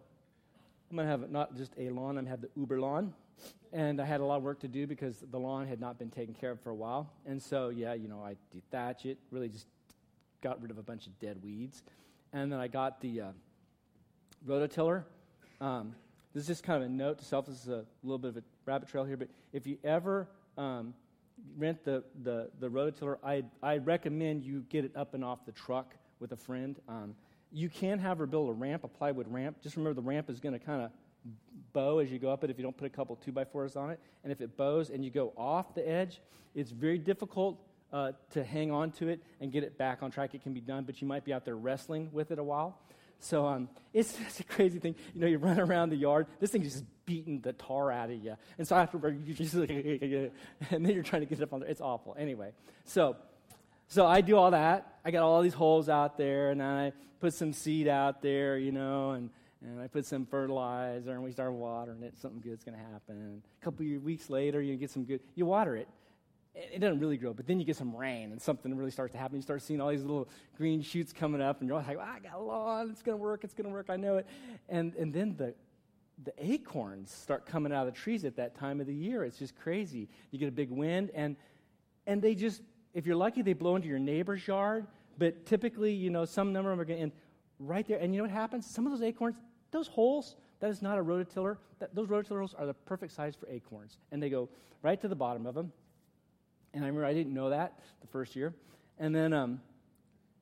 I'm 0.90 0.96
going 0.96 1.06
to 1.06 1.10
have 1.10 1.30
not 1.30 1.56
just 1.56 1.72
a 1.78 1.88
lawn, 1.88 2.10
I'm 2.10 2.14
going 2.16 2.24
to 2.26 2.30
have 2.30 2.40
the 2.42 2.50
Uber 2.54 2.80
lawn 2.80 3.14
and 3.72 4.00
I 4.00 4.04
had 4.04 4.20
a 4.20 4.24
lot 4.24 4.36
of 4.36 4.42
work 4.44 4.60
to 4.60 4.68
do 4.68 4.86
because 4.86 5.22
the 5.30 5.38
lawn 5.38 5.66
had 5.66 5.80
not 5.80 5.98
been 5.98 6.10
taken 6.10 6.32
care 6.32 6.52
of 6.52 6.60
for 6.60 6.70
a 6.70 6.74
while. 6.74 7.10
And 7.26 7.42
so, 7.42 7.70
yeah, 7.70 7.94
you 7.94 8.08
know, 8.08 8.22
I 8.24 8.36
dethatch 8.54 9.04
it, 9.04 9.18
really 9.30 9.48
just 9.48 9.66
got 10.42 10.62
rid 10.62 10.70
of 10.70 10.78
a 10.78 10.82
bunch 10.82 11.06
of 11.06 11.18
dead 11.18 11.38
weeds. 11.42 11.82
And 12.32 12.52
then 12.52 12.60
I 12.60 12.68
got 12.68 13.00
the 13.00 13.20
uh, 13.20 13.28
rototiller. 14.46 15.04
Um, 15.60 15.94
this 16.32 16.42
is 16.42 16.46
just 16.46 16.62
kind 16.62 16.82
of 16.82 16.88
a 16.88 16.92
note 16.92 17.18
to 17.18 17.24
self. 17.24 17.46
This 17.46 17.62
is 17.62 17.68
a 17.68 17.84
little 18.02 18.18
bit 18.18 18.30
of 18.30 18.36
a 18.36 18.42
rabbit 18.64 18.88
trail 18.88 19.04
here, 19.04 19.16
but 19.16 19.28
if 19.52 19.66
you 19.66 19.78
ever 19.82 20.28
um, 20.56 20.94
rent 21.56 21.84
the, 21.84 22.04
the, 22.22 22.50
the 22.60 22.68
rototiller, 22.68 23.18
I, 23.24 23.44
I 23.62 23.78
recommend 23.78 24.44
you 24.44 24.64
get 24.68 24.84
it 24.84 24.92
up 24.96 25.14
and 25.14 25.24
off 25.24 25.46
the 25.46 25.52
truck 25.52 25.94
with 26.20 26.32
a 26.32 26.36
friend. 26.36 26.78
Um, 26.88 27.14
you 27.52 27.68
can 27.68 27.98
have 27.98 28.18
her 28.18 28.26
build 28.26 28.50
a 28.50 28.52
ramp, 28.52 28.84
a 28.84 28.88
plywood 28.88 29.26
ramp. 29.28 29.58
Just 29.62 29.76
remember 29.76 29.94
the 30.00 30.06
ramp 30.06 30.28
is 30.28 30.40
going 30.40 30.58
to 30.58 30.64
kind 30.64 30.82
of 30.82 30.90
bow 31.72 31.98
as 31.98 32.10
you 32.10 32.18
go 32.18 32.30
up 32.30 32.44
it 32.44 32.50
if 32.50 32.58
you 32.58 32.64
don't 32.64 32.76
put 32.76 32.86
a 32.86 32.90
couple 32.90 33.16
two 33.16 33.32
by 33.32 33.44
fours 33.44 33.76
on 33.76 33.90
it. 33.90 34.00
And 34.22 34.32
if 34.32 34.40
it 34.40 34.56
bows 34.56 34.90
and 34.90 35.04
you 35.04 35.10
go 35.10 35.32
off 35.36 35.74
the 35.74 35.86
edge, 35.88 36.20
it's 36.54 36.70
very 36.70 36.98
difficult 36.98 37.58
uh, 37.92 38.12
to 38.30 38.44
hang 38.44 38.70
on 38.70 38.90
to 38.92 39.08
it 39.08 39.20
and 39.40 39.52
get 39.52 39.64
it 39.64 39.76
back 39.78 40.02
on 40.02 40.10
track. 40.10 40.34
It 40.34 40.42
can 40.42 40.54
be 40.54 40.60
done, 40.60 40.84
but 40.84 41.00
you 41.00 41.06
might 41.06 41.24
be 41.24 41.32
out 41.32 41.44
there 41.44 41.56
wrestling 41.56 42.10
with 42.12 42.30
it 42.30 42.38
a 42.38 42.44
while. 42.44 42.78
So 43.20 43.46
um, 43.46 43.68
it's, 43.92 44.18
it's, 44.20 44.40
a 44.40 44.44
crazy 44.44 44.78
thing. 44.78 44.94
You 45.14 45.20
know, 45.20 45.26
you 45.26 45.38
run 45.38 45.60
around 45.60 45.90
the 45.90 45.96
yard, 45.96 46.26
this 46.40 46.50
thing 46.50 46.62
is 46.62 46.72
just 46.72 46.84
beating 47.06 47.40
the 47.40 47.52
tar 47.52 47.90
out 47.90 48.10
of 48.10 48.22
you. 48.22 48.36
And 48.58 48.66
so 48.66 48.76
after 48.76 48.98
you 49.24 49.34
just 49.34 49.54
like, 49.54 49.70
and 49.70 50.32
then 50.70 50.90
you're 50.90 51.02
trying 51.02 51.22
to 51.22 51.26
get 51.26 51.40
it 51.40 51.42
up 51.42 51.52
on 51.52 51.60
there. 51.60 51.68
It's 51.68 51.80
awful. 51.80 52.16
Anyway, 52.18 52.52
so 52.84 53.16
so 53.88 54.06
I 54.06 54.22
do 54.22 54.36
all 54.36 54.50
that. 54.52 54.98
I 55.04 55.10
got 55.10 55.22
all 55.22 55.42
these 55.42 55.54
holes 55.54 55.88
out 55.88 56.16
there, 56.16 56.50
and 56.50 56.62
I 56.62 56.92
put 57.20 57.34
some 57.34 57.52
seed 57.52 57.86
out 57.86 58.22
there, 58.22 58.58
you 58.58 58.72
know, 58.72 59.10
and, 59.10 59.30
and 59.64 59.80
I 59.80 59.86
put 59.86 60.04
some 60.04 60.26
fertilizer, 60.26 61.12
and 61.12 61.22
we 61.22 61.32
start 61.32 61.52
watering 61.52 62.02
it. 62.02 62.16
Something 62.18 62.40
good's 62.40 62.64
going 62.64 62.76
to 62.76 62.84
happen. 62.84 63.42
A 63.60 63.64
couple 63.64 63.86
of 63.86 64.02
weeks 64.02 64.28
later, 64.28 64.60
you 64.60 64.76
get 64.76 64.90
some 64.90 65.04
good. 65.04 65.20
You 65.34 65.46
water 65.46 65.76
it. 65.76 65.88
It 66.54 66.78
doesn't 66.78 67.00
really 67.00 67.16
grow, 67.16 67.32
but 67.32 67.46
then 67.46 67.58
you 67.58 67.64
get 67.64 67.76
some 67.76 67.96
rain, 67.96 68.30
and 68.30 68.40
something 68.40 68.76
really 68.76 68.90
starts 68.90 69.12
to 69.12 69.18
happen. 69.18 69.36
You 69.36 69.42
start 69.42 69.62
seeing 69.62 69.80
all 69.80 69.88
these 69.88 70.02
little 70.02 70.28
green 70.56 70.82
shoots 70.82 71.12
coming 71.12 71.40
up, 71.40 71.60
and 71.60 71.68
you're 71.68 71.78
like, 71.78 71.96
well, 71.96 72.06
"I 72.06 72.20
got 72.20 72.34
a 72.34 72.38
lawn. 72.38 72.90
It's 72.90 73.02
going 73.02 73.18
to 73.18 73.22
work. 73.22 73.42
It's 73.42 73.54
going 73.54 73.66
to 73.66 73.72
work. 73.72 73.86
I 73.88 73.96
know 73.96 74.18
it." 74.18 74.26
And 74.68 74.94
and 74.94 75.12
then 75.12 75.34
the 75.36 75.54
the 76.22 76.32
acorns 76.38 77.10
start 77.10 77.44
coming 77.44 77.72
out 77.72 77.88
of 77.88 77.94
the 77.94 77.98
trees 77.98 78.24
at 78.24 78.36
that 78.36 78.54
time 78.54 78.80
of 78.80 78.86
the 78.86 78.94
year. 78.94 79.24
It's 79.24 79.38
just 79.38 79.56
crazy. 79.56 80.08
You 80.30 80.38
get 80.38 80.48
a 80.48 80.52
big 80.52 80.70
wind, 80.70 81.10
and 81.14 81.36
and 82.06 82.22
they 82.22 82.34
just 82.36 82.62
if 82.92 83.06
you're 83.06 83.16
lucky, 83.16 83.42
they 83.42 83.54
blow 83.54 83.74
into 83.74 83.88
your 83.88 83.98
neighbor's 83.98 84.46
yard, 84.46 84.86
but 85.18 85.46
typically, 85.46 85.92
you 85.92 86.10
know, 86.10 86.24
some 86.24 86.52
number 86.52 86.70
of 86.70 86.78
them 86.78 86.82
are 86.82 86.84
going 86.84 86.98
to 86.98 87.02
end 87.02 87.12
right 87.58 87.86
there. 87.86 87.98
And 87.98 88.14
you 88.14 88.18
know 88.18 88.24
what 88.24 88.30
happens? 88.30 88.66
Some 88.66 88.86
of 88.86 88.92
those 88.92 89.02
acorns, 89.02 89.36
those 89.74 89.88
holes, 89.88 90.36
that 90.60 90.70
is 90.70 90.80
not 90.80 90.98
a 90.98 91.02
rototiller. 91.02 91.58
That, 91.80 91.94
those 91.94 92.08
holes 92.08 92.54
are 92.54 92.64
the 92.64 92.72
perfect 92.72 93.12
size 93.12 93.34
for 93.34 93.46
acorns. 93.48 93.98
And 94.10 94.22
they 94.22 94.30
go 94.30 94.48
right 94.82 94.98
to 95.00 95.08
the 95.08 95.16
bottom 95.16 95.44
of 95.44 95.54
them. 95.54 95.72
And 96.72 96.82
I 96.82 96.86
remember 96.86 97.06
I 97.06 97.12
didn't 97.12 97.34
know 97.34 97.50
that 97.50 97.78
the 98.00 98.06
first 98.06 98.34
year. 98.34 98.54
And 98.98 99.14
then, 99.14 99.32
um, 99.32 99.60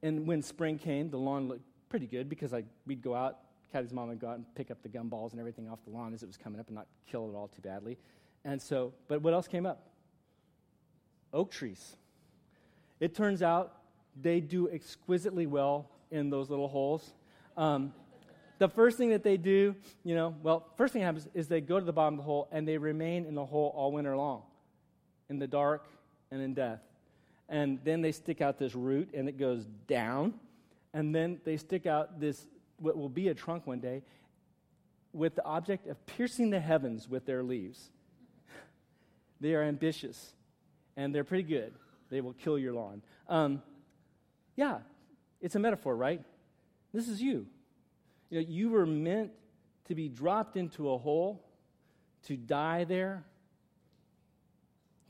and 0.03 0.27
when 0.27 0.42
spring 0.42 0.79
came, 0.79 1.11
the 1.11 1.18
lawn 1.18 1.49
looked 1.49 1.64
pretty 1.88 2.07
good 2.07 2.29
because 2.29 2.55
I, 2.55 2.64
we'd 2.87 3.03
go 3.03 3.14
out, 3.14 3.38
Caddy's 3.75 3.92
mom 3.92 4.09
would 4.09 4.21
go 4.21 4.29
out 4.29 4.37
and 4.37 4.55
pick 4.55 4.71
up 4.71 4.83
the 4.83 4.88
gumballs 4.88 5.33
and 5.33 5.40
everything 5.40 5.68
off 5.68 5.79
the 5.85 5.90
lawn 5.90 6.12
as 6.14 6.23
it 6.23 6.27
was 6.27 6.37
coming 6.37 6.61
up 6.61 6.68
and 6.68 6.77
not 6.77 6.87
kill 7.11 7.29
it 7.29 7.35
all 7.35 7.49
too 7.49 7.62
badly. 7.62 7.99
And 8.45 8.61
so, 8.61 8.92
but 9.09 9.23
what 9.23 9.33
else 9.33 9.49
came 9.49 9.66
up? 9.66 9.88
Oak 11.33 11.51
trees. 11.51 11.97
It 13.01 13.14
turns 13.14 13.42
out 13.42 13.79
they 14.21 14.40
do 14.40 14.68
exquisitely 14.68 15.47
well 15.47 15.88
in 16.11 16.29
those 16.29 16.51
little 16.51 16.68
holes. 16.68 17.14
Um, 17.57 17.92
the 18.62 18.68
first 18.68 18.96
thing 18.96 19.11
that 19.11 19.25
they 19.25 19.37
do, 19.37 19.75
you 20.05 20.14
know, 20.14 20.37
well, 20.40 20.68
first 20.77 20.92
thing 20.92 21.03
happens 21.03 21.27
is 21.35 21.48
they 21.48 21.61
go 21.61 21.81
to 21.81 21.85
the 21.85 21.92
bottom 21.92 22.14
of 22.14 22.18
the 22.18 22.22
hole 22.22 22.48
and 22.53 22.66
they 22.66 22.79
remain 22.79 23.27
in 23.27 23.35
the 23.35 23.44
hole 23.44 23.72
all 23.75 23.90
winter 23.90 24.16
long, 24.16 24.42
in 25.29 25.40
the 25.40 25.48
dark 25.48 25.88
and 26.31 26.40
in 26.40 26.55
death. 26.55 26.79
And 27.48 27.81
then 27.83 28.03
they 28.03 28.12
stick 28.12 28.40
out 28.40 28.61
this 28.61 28.77
root 28.77 29.14
and 29.14 29.29
it 29.29 29.37
goes 29.37 29.66
down. 29.88 30.35
And 30.94 31.12
then 31.12 31.40
they 31.44 31.57
stick 31.57 31.87
out 31.87 32.20
this, 32.20 32.46
what 32.79 32.96
will 32.96 33.09
be 33.09 33.27
a 33.31 33.35
trunk 33.35 33.66
one 33.66 33.81
day, 33.81 34.05
with 35.12 35.35
the 35.35 35.44
object 35.44 35.88
of 35.88 36.07
piercing 36.07 36.51
the 36.51 36.61
heavens 36.61 37.09
with 37.09 37.27
their 37.27 37.42
leaves. 37.42 37.90
they 39.40 39.57
are 39.57 39.64
ambitious 39.64 40.35
and 40.96 41.12
they're 41.12 41.25
pretty 41.25 41.42
good. 41.42 41.75
They 42.11 42.20
will 42.20 42.35
kill 42.35 42.61
your 42.61 42.75
lawn. 42.75 43.03
Um, 43.29 43.61
yeah, 44.55 44.79
it's 45.40 45.57
a 45.57 45.59
metaphor, 45.59 45.96
right? 45.96 46.22
This 46.92 47.09
is 47.09 47.20
you. 47.20 47.48
You 48.33 48.40
know, 48.40 48.47
you 48.49 48.71
were 48.71 48.87
meant 48.87 49.31
to 49.88 49.95
be 49.95 50.09
dropped 50.09 50.57
into 50.57 50.90
a 50.90 50.97
hole, 50.97 51.45
to 52.25 52.35
die 52.35 52.85
there, 52.85 53.25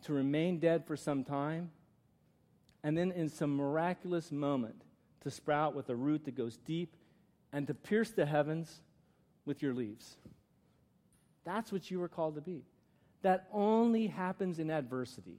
to 0.03 0.13
remain 0.13 0.59
dead 0.59 0.85
for 0.85 0.97
some 0.97 1.23
time, 1.23 1.71
and 2.83 2.99
then 2.99 3.13
in 3.13 3.29
some 3.29 3.55
miraculous 3.55 4.33
moment 4.33 4.83
to 5.21 5.31
sprout 5.31 5.73
with 5.77 5.89
a 5.89 5.95
root 5.95 6.25
that 6.25 6.35
goes 6.35 6.57
deep 6.57 6.97
and 7.53 7.69
to 7.69 7.75
pierce 7.75 8.11
the 8.11 8.27
heavens 8.27 8.81
with 9.45 9.63
your 9.63 9.73
leaves. 9.73 10.17
That's 11.45 11.71
what 11.71 11.93
you 11.93 12.01
were 12.01 12.09
called 12.09 12.35
to 12.35 12.41
be. 12.41 12.65
That 13.23 13.47
only 13.53 14.09
happens 14.09 14.59
in 14.59 14.69
adversity. 14.69 15.39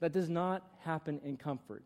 That 0.00 0.12
does 0.12 0.30
not 0.30 0.66
happen 0.80 1.20
in 1.22 1.36
comfort. 1.36 1.82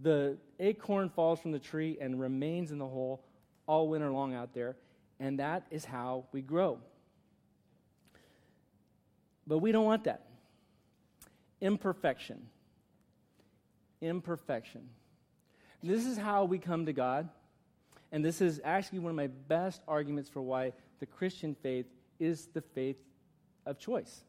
The 0.00 0.38
acorn 0.60 1.10
falls 1.10 1.40
from 1.40 1.52
the 1.52 1.58
tree 1.58 1.98
and 2.00 2.18
remains 2.18 2.72
in 2.72 2.78
the 2.78 2.86
hole 2.86 3.22
all 3.66 3.88
winter 3.88 4.10
long 4.10 4.34
out 4.34 4.54
there, 4.54 4.76
and 5.20 5.38
that 5.38 5.66
is 5.70 5.84
how 5.84 6.24
we 6.32 6.42
grow. 6.42 6.78
But 9.46 9.58
we 9.58 9.72
don't 9.72 9.84
want 9.84 10.04
that. 10.04 10.26
Imperfection. 11.60 12.46
Imperfection. 14.00 14.88
This 15.82 16.04
is 16.04 16.18
how 16.18 16.44
we 16.44 16.58
come 16.58 16.86
to 16.86 16.92
God, 16.92 17.28
and 18.10 18.24
this 18.24 18.40
is 18.40 18.60
actually 18.64 18.98
one 18.98 19.10
of 19.10 19.16
my 19.16 19.28
best 19.28 19.82
arguments 19.86 20.28
for 20.28 20.42
why 20.42 20.72
the 20.98 21.06
Christian 21.06 21.54
faith 21.54 21.86
is 22.18 22.48
the 22.52 22.60
faith 22.60 22.96
of 23.66 23.78
choice. 23.78 24.24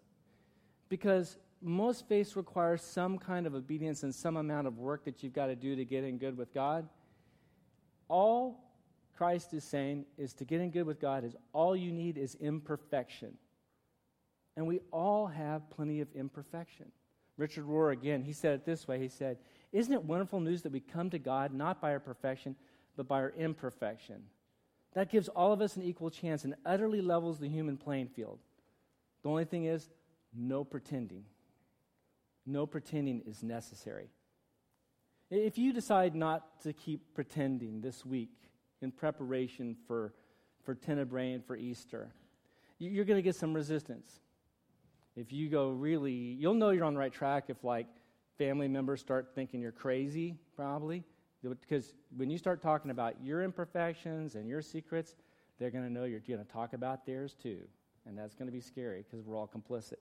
Because 0.90 1.38
most 1.62 2.08
faiths 2.08 2.36
require 2.36 2.78
some 2.78 3.18
kind 3.18 3.48
of 3.48 3.56
obedience 3.56 4.04
and 4.04 4.14
some 4.14 4.38
amount 4.38 4.68
of 4.68 4.78
work 4.78 5.06
that 5.06 5.24
you've 5.24 5.34
got 5.34 5.48
to 5.48 5.56
do 5.56 5.76
to 5.76 5.86
get 5.86 6.04
in 6.04 6.18
good 6.18 6.38
with 6.38 6.54
God. 6.54 6.88
All 8.08 8.67
Christ 9.18 9.54
is 9.54 9.64
saying 9.64 10.06
is 10.18 10.34
to 10.36 10.46
get 10.46 10.62
in 10.62 10.70
good 10.70 10.86
with 10.86 11.00
God 11.00 11.24
is 11.24 11.36
all 11.52 11.76
you 11.76 11.92
need 11.92 12.18
is 12.18 12.36
imperfection. 12.36 13.34
And 14.56 14.68
we 14.68 14.82
all 14.92 15.28
have 15.28 15.70
plenty 15.72 16.02
of 16.02 16.08
imperfection. 16.14 16.92
Richard 17.36 17.66
Rohr, 17.66 17.92
again, 17.92 18.22
he 18.22 18.34
said 18.34 18.54
it 18.54 18.66
this 18.66 18.88
way 18.88 19.00
He 19.00 19.08
said, 19.08 19.38
Isn't 19.72 19.94
it 19.94 20.04
wonderful 20.04 20.40
news 20.40 20.62
that 20.64 20.72
we 20.72 20.80
come 20.80 21.10
to 21.10 21.20
God 21.20 21.54
not 21.54 21.82
by 21.82 21.92
our 21.92 22.00
perfection, 22.00 22.56
but 22.96 23.08
by 23.08 23.22
our 23.22 23.34
imperfection? 23.38 24.24
That 24.94 25.12
gives 25.12 25.30
all 25.30 25.52
of 25.52 25.62
us 25.62 25.76
an 25.76 25.84
equal 25.84 26.10
chance 26.10 26.44
and 26.44 26.56
utterly 26.66 27.02
levels 27.02 27.40
the 27.40 27.50
human 27.50 27.78
playing 27.78 28.08
field. 28.08 28.40
The 29.24 29.30
only 29.30 29.46
thing 29.46 29.66
is, 29.66 29.90
no 30.34 30.64
pretending. 30.64 31.24
No 32.46 32.66
pretending 32.66 33.22
is 33.26 33.44
necessary. 33.44 34.10
If 35.30 35.58
you 35.58 35.74
decide 35.74 36.16
not 36.16 36.62
to 36.62 36.74
keep 36.74 37.14
pretending 37.14 37.82
this 37.82 38.06
week 38.06 38.32
in 38.82 38.92
preparation 38.92 39.76
for, 39.88 40.14
for 40.64 40.76
Tenebrae 40.76 41.34
and 41.34 41.46
for 41.46 41.56
Easter, 41.56 42.14
you're 42.80 43.06
going 43.06 43.18
to 43.18 43.24
get 43.24 43.36
some 43.36 43.54
resistance. 43.54 44.20
If 45.16 45.34
you 45.34 45.50
go 45.50 45.70
really, 45.70 46.12
you'll 46.12 46.54
know 46.54 46.70
you're 46.70 46.86
on 46.86 46.94
the 46.94 47.00
right 47.00 47.12
track 47.12 47.46
if, 47.48 47.64
like, 47.64 47.88
family 48.38 48.68
members 48.68 49.02
start 49.02 49.32
thinking 49.34 49.62
you're 49.62 49.72
crazy, 49.72 50.38
probably. 50.56 51.04
Because 51.42 51.94
when 52.16 52.30
you 52.30 52.38
start 52.38 52.62
talking 52.62 52.92
about 52.92 53.16
your 53.24 53.42
imperfections 53.42 54.36
and 54.36 54.48
your 54.48 54.62
secrets, 54.62 55.16
they're 55.60 55.72
going 55.72 55.86
to 55.86 55.92
know 55.92 56.04
you're 56.04 56.20
going 56.20 56.44
to 56.44 56.52
talk 56.52 56.74
about 56.74 57.06
theirs 57.06 57.36
too. 57.42 57.60
And 58.06 58.18
that's 58.18 58.36
going 58.36 58.48
to 58.48 58.52
be 58.52 58.62
scary 58.62 59.04
because 59.04 59.26
we're 59.26 59.36
all 59.36 59.50
complicit. 59.50 59.98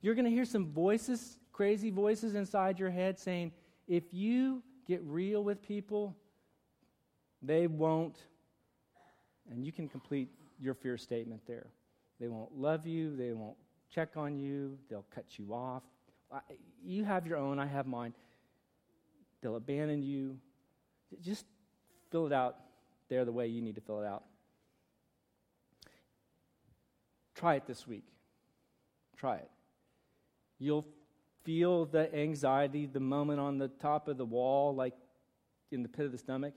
You're 0.00 0.14
going 0.14 0.24
to 0.24 0.30
hear 0.30 0.44
some 0.44 0.66
voices, 0.66 1.38
crazy 1.52 1.90
voices 1.90 2.34
inside 2.34 2.78
your 2.78 2.90
head 2.90 3.18
saying, 3.18 3.52
if 3.88 4.04
you 4.12 4.62
get 4.86 5.00
real 5.04 5.44
with 5.44 5.62
people, 5.62 6.16
they 7.42 7.66
won't. 7.66 8.16
And 9.50 9.64
you 9.64 9.72
can 9.72 9.88
complete 9.88 10.28
your 10.60 10.74
fear 10.74 10.96
statement 10.96 11.42
there. 11.46 11.66
They 12.20 12.28
won't 12.28 12.56
love 12.56 12.86
you, 12.86 13.16
they 13.16 13.32
won't 13.32 13.56
check 13.90 14.16
on 14.16 14.38
you, 14.38 14.78
they'll 14.88 15.06
cut 15.14 15.24
you 15.38 15.52
off. 15.52 15.82
You 16.84 17.04
have 17.04 17.26
your 17.26 17.36
own, 17.36 17.58
I 17.58 17.66
have 17.66 17.86
mine. 17.86 18.14
They'll 19.42 19.56
abandon 19.56 20.02
you. 20.02 20.38
Just 21.20 21.44
fill 22.10 22.26
it 22.26 22.32
out 22.32 22.56
there 23.08 23.24
the 23.24 23.32
way 23.32 23.48
you 23.48 23.60
need 23.60 23.74
to 23.74 23.80
fill 23.80 24.00
it 24.00 24.06
out. 24.06 24.24
Try 27.34 27.56
it 27.56 27.66
this 27.66 27.86
week. 27.86 28.04
Try 29.16 29.36
it. 29.36 29.50
You'll 30.58 30.86
feel 31.44 31.86
the 31.86 32.14
anxiety 32.14 32.86
the 32.86 33.00
moment 33.00 33.40
on 33.40 33.58
the 33.58 33.68
top 33.68 34.06
of 34.06 34.16
the 34.16 34.24
wall, 34.24 34.74
like 34.74 34.94
in 35.72 35.82
the 35.82 35.88
pit 35.88 36.06
of 36.06 36.12
the 36.12 36.18
stomach. 36.18 36.54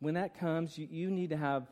When 0.00 0.14
that 0.14 0.38
comes, 0.38 0.78
you, 0.78 0.86
you 0.90 1.10
need 1.10 1.30
to 1.30 1.36
have 1.36 1.66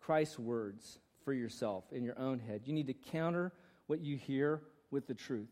Christ's 0.00 0.38
words 0.38 0.98
for 1.24 1.32
yourself 1.32 1.84
in 1.92 2.02
your 2.04 2.18
own 2.18 2.38
head. 2.38 2.62
You 2.64 2.72
need 2.72 2.86
to 2.86 2.94
counter 2.94 3.52
what 3.86 4.00
you 4.00 4.16
hear 4.16 4.62
with 4.90 5.06
the 5.06 5.14
truth. 5.14 5.50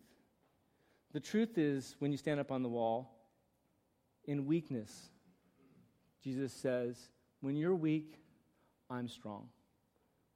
The 1.13 1.21
truth 1.21 1.59
is, 1.59 1.97
when 1.99 2.11
you 2.11 2.17
stand 2.17 2.41
up 2.41 2.51
on 2.51 2.63
the 2.63 2.69
wall, 2.69 3.11
in 4.27 4.47
weakness, 4.47 5.11
Jesus 6.23 6.53
says, 6.53 6.97
When 7.41 7.57
you're 7.57 7.75
weak, 7.75 8.19
I'm 8.91 9.09
strong. 9.09 9.49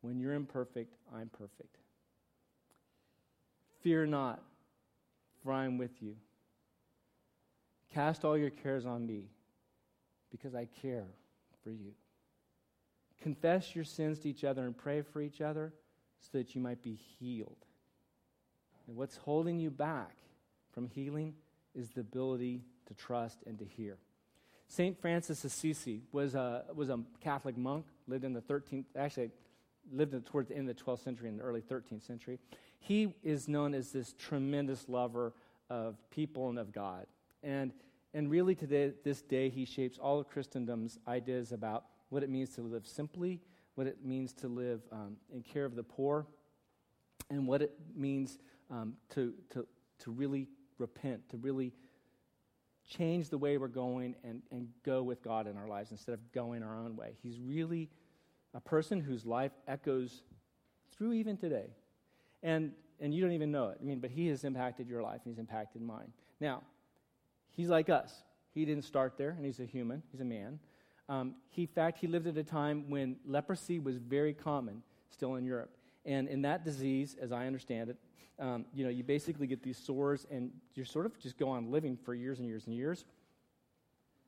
When 0.03 0.21
you're 0.21 0.35
imperfect, 0.35 0.95
I'm 1.15 1.29
perfect. 1.29 1.79
Fear 3.83 4.07
not, 4.07 4.43
for 5.43 5.53
I 5.53 5.65
am 5.65 5.79
with 5.79 6.03
you. 6.03 6.17
Cast 7.93 8.25
all 8.25 8.37
your 8.37 8.51
cares 8.51 8.85
on 8.85 9.07
me 9.07 9.31
because 10.31 10.55
I 10.55 10.67
care 10.83 11.07
for 11.69 11.73
you. 11.75 11.93
confess 13.21 13.75
your 13.75 13.85
sins 13.85 14.21
to 14.21 14.29
each 14.31 14.45
other 14.45 14.65
and 14.65 14.77
pray 14.77 15.03
for 15.03 15.21
each 15.21 15.41
other 15.41 15.73
so 16.21 16.39
that 16.39 16.55
you 16.55 16.61
might 16.61 16.83
be 16.83 16.95
healed. 16.95 17.67
And 18.87 18.97
what's 18.97 19.17
holding 19.17 19.59
you 19.59 19.71
back 19.71 20.17
from 20.73 20.87
healing 20.87 21.35
is 21.75 21.91
the 21.91 22.01
ability 22.01 22.63
to 22.87 22.95
trust 22.95 23.41
and 23.47 23.59
to 23.59 23.65
hear. 23.65 23.99
St. 24.69 24.99
Francis 25.01 25.45
Assisi 25.45 26.03
was 26.13 26.35
a, 26.35 26.65
was 26.75 26.89
a 26.91 27.01
Catholic 27.21 27.59
monk, 27.59 27.87
lived 28.07 28.25
in 28.25 28.33
the 28.33 28.41
13th, 28.41 28.85
actually, 28.97 29.31
lived 29.93 30.15
towards 30.27 30.49
the 30.49 30.57
end 30.57 30.71
of 30.71 30.77
the 30.77 30.83
12th 30.83 31.03
century 31.03 31.29
and 31.29 31.39
the 31.39 31.43
early 31.43 31.61
13th 31.61 32.07
century. 32.07 32.39
He 32.79 33.13
is 33.23 33.49
known 33.49 33.75
as 33.75 33.91
this 33.91 34.15
tremendous 34.19 34.89
lover 34.89 35.35
of 35.69 35.97
people 36.11 36.49
and 36.49 36.59
of 36.59 36.73
God. 36.73 37.07
And, 37.43 37.73
and 38.19 38.29
really, 38.29 38.57
today, 38.57 38.91
this 39.05 39.23
day, 39.23 39.49
he 39.49 39.65
shapes 39.65 39.97
all 39.97 40.19
of 40.19 40.29
Christendom's 40.29 40.99
ideas 41.07 41.53
about 41.53 41.85
what 42.09 42.25
it 42.25 42.29
means 42.29 42.51
to 42.57 42.63
live 42.63 42.85
simply, 42.85 43.41
what 43.77 43.87
it 43.87 44.05
means 44.05 44.33
to 44.33 44.49
live 44.49 44.81
um, 44.91 45.19
in 45.33 45.41
care 45.41 45.65
of 45.65 45.77
the 45.77 45.85
poor, 45.85 46.27
and 47.31 47.47
what 47.47 47.63
it 47.63 47.79
means 47.95 48.41
um, 48.73 48.95
to, 49.11 49.35
to, 49.51 49.65
to 50.01 50.11
really 50.11 50.49
repent, 50.79 51.29
to 51.29 51.37
really 51.37 51.73
change 52.89 53.29
the 53.29 53.39
way 53.39 53.57
we're 53.57 53.69
going 53.69 54.17
and, 54.25 54.43
and 54.51 54.67
go 54.85 55.01
with 55.01 55.23
God 55.23 55.47
in 55.47 55.57
our 55.57 55.69
lives 55.69 55.93
instead 55.93 56.15
of 56.15 56.33
going 56.33 56.65
our 56.65 56.77
own 56.77 56.97
way. 56.97 57.13
He's 57.23 57.39
really 57.39 57.89
a 58.53 58.61
person 58.61 59.01
whose 59.01 59.27
life 59.27 59.53
echoes 59.69 60.25
through 60.91 61.13
even 61.13 61.37
today. 61.37 61.71
And, 62.43 62.73
and 62.99 63.15
you 63.15 63.23
don't 63.23 63.31
even 63.31 63.53
know 63.53 63.69
it. 63.69 63.79
I 63.81 63.85
mean, 63.85 64.01
but 64.01 64.11
he 64.11 64.27
has 64.27 64.43
impacted 64.43 64.89
your 64.89 65.05
life 65.05 65.21
and 65.25 65.33
he's 65.33 65.39
impacted 65.39 65.83
mine. 65.83 66.13
Now, 66.41 66.65
he's 67.59 67.69
like 67.69 67.91
us. 67.91 68.23
He 68.55 68.65
didn't 68.65 68.85
start 68.85 69.19
there, 69.19 69.31
and 69.31 69.45
he's 69.45 69.61
a 69.61 69.67
human, 69.67 70.03
he's 70.11 70.23
a 70.23 70.25
man. 70.25 70.59
Um, 71.11 71.35
he, 71.51 71.63
in 71.63 71.69
fact, 71.69 71.99
he 71.99 72.07
lived 72.07 72.27
at 72.27 72.37
a 72.39 72.43
time 72.45 72.89
when 72.89 73.17
leprosy 73.27 73.79
was 73.79 73.97
very 73.99 74.33
common 74.33 74.83
still 75.11 75.35
in 75.35 75.45
Europe. 75.45 75.77
And 76.07 76.29
in 76.29 76.43
that 76.43 76.65
disease, 76.65 77.17
as 77.21 77.33
I 77.33 77.47
understand 77.47 77.91
it, 77.91 77.97
um, 78.39 78.65
you 78.73 78.85
know, 78.85 78.91
you 78.91 79.03
basically 79.03 79.47
get 79.47 79.63
these 79.63 79.77
sores 79.77 80.27
and 80.31 80.51
you 80.75 80.85
sort 80.85 81.05
of 81.05 81.19
just 81.19 81.37
go 81.37 81.49
on 81.49 81.71
living 81.71 81.97
for 81.97 82.15
years 82.15 82.39
and 82.39 82.47
years 82.47 82.67
and 82.67 82.75
years. 82.75 83.05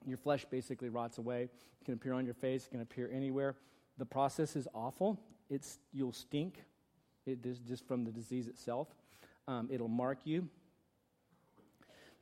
Your 0.06 0.18
flesh 0.18 0.44
basically 0.50 0.88
rots 0.88 1.18
away. 1.18 1.42
It 1.42 1.84
can 1.84 1.94
appear 1.94 2.12
on 2.14 2.24
your 2.24 2.34
face, 2.34 2.66
it 2.66 2.70
can 2.70 2.80
appear 2.80 3.08
anywhere. 3.12 3.54
The 3.98 4.06
process 4.06 4.56
is 4.56 4.66
awful. 4.74 5.20
It's, 5.48 5.78
you'll 5.92 6.12
stink 6.12 6.64
it 7.26 7.44
is 7.46 7.58
just 7.60 7.86
from 7.86 8.04
the 8.04 8.10
disease 8.10 8.48
itself. 8.48 8.88
Um, 9.46 9.68
it'll 9.70 9.88
mark 9.88 10.18
you. 10.24 10.48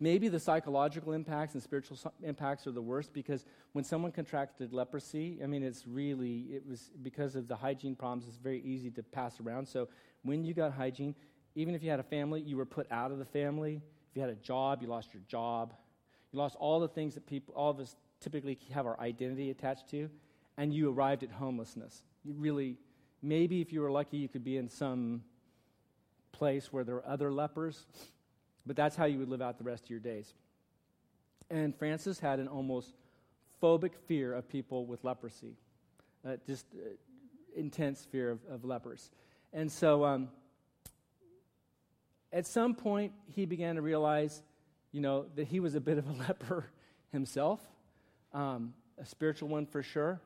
Maybe 0.01 0.29
the 0.29 0.39
psychological 0.39 1.13
impacts 1.13 1.55
and 1.55 1.63
spiritual 1.63 1.99
impacts 2.23 2.69
are 2.69 2.71
the 2.71 2.83
worst 2.83 3.13
because 3.13 3.45
when 3.73 3.85
someone 3.85 4.13
contracted 4.13 4.73
leprosy, 4.73 5.41
I 5.43 5.47
mean, 5.47 5.65
it's 5.65 5.89
really, 5.89 6.47
it 6.53 6.65
was 6.69 6.91
because 7.03 7.35
of 7.35 7.49
the 7.49 7.57
hygiene 7.57 7.97
problems, 7.97 8.29
it's 8.29 8.37
very 8.37 8.61
easy 8.63 8.91
to 8.93 9.03
pass 9.03 9.41
around. 9.41 9.67
So 9.67 9.89
when 10.23 10.45
you 10.45 10.55
got 10.55 10.73
hygiene, 10.73 11.17
even 11.57 11.75
if 11.75 11.83
you 11.83 11.91
had 11.91 11.99
a 11.99 12.05
family, 12.05 12.41
you 12.41 12.57
were 12.57 12.65
put 12.65 12.91
out 12.93 13.11
of 13.11 13.19
the 13.19 13.25
family. 13.25 13.81
If 14.11 14.17
you 14.17 14.23
had 14.23 14.31
a 14.31 14.37
job, 14.37 14.83
you 14.83 14.89
lost 14.89 15.13
your 15.13 15.23
job. 15.27 15.75
You 16.31 16.39
lost 16.39 16.55
all 16.61 16.79
the 16.79 16.89
things 16.89 17.15
that 17.15 17.27
people, 17.27 17.55
all 17.55 17.71
of 17.71 17.81
us 17.81 17.97
typically 18.21 18.57
have 18.73 18.87
our 18.87 18.99
identity 19.01 19.51
attached 19.51 19.89
to, 19.91 20.09
and 20.57 20.73
you 20.73 20.93
arrived 20.93 21.25
at 21.25 21.33
homelessness. 21.33 22.05
You 22.25 22.35
really, 22.35 22.77
maybe 23.21 23.61
if 23.61 23.73
you 23.73 23.81
were 23.81 23.91
lucky, 23.91 24.19
you 24.19 24.29
could 24.29 24.45
be 24.45 24.59
in 24.59 24.69
some 24.69 25.23
place 26.31 26.73
where 26.73 26.85
there 26.85 26.97
are 26.97 27.09
other 27.09 27.33
lepers 27.33 27.87
but 28.69 28.77
that's 28.77 28.95
how 28.95 29.07
you 29.07 29.19
would 29.19 29.29
live 29.29 29.43
out 29.43 29.59
the 29.59 29.65
rest 29.65 29.85
of 29.85 29.91
your 29.91 29.99
days. 29.99 30.35
And 31.51 31.75
Francis 31.75 32.21
had 32.21 32.39
an 32.39 32.47
almost 32.47 32.93
phobic 33.63 33.95
fear 34.07 34.35
of 34.35 34.49
people 34.49 34.87
with 34.87 35.03
leprosy, 35.03 35.57
uh, 36.27 36.37
just 36.47 36.67
uh, 36.75 36.91
intense 37.57 38.07
fear 38.13 38.31
of, 38.31 38.39
of, 38.51 38.65
lepers. 38.65 39.11
And 39.53 39.73
so 39.73 40.05
um, 40.05 40.29
at 42.33 42.47
some 42.47 42.75
point, 42.75 43.13
he 43.35 43.47
began 43.47 43.77
to 43.77 43.83
realize, 43.83 44.43
you 44.93 45.01
know, 45.01 45.27
that 45.35 45.49
he 45.49 45.59
was 45.59 45.75
a 45.75 45.81
bit 45.81 45.99
of 45.99 46.07
a 46.09 46.13
leper 46.29 46.67
himself, 47.11 47.61
um, 48.35 48.75
a 48.99 49.07
spiritual 49.07 49.49
one 49.49 49.67
for 49.67 49.83
sure. 49.83 50.21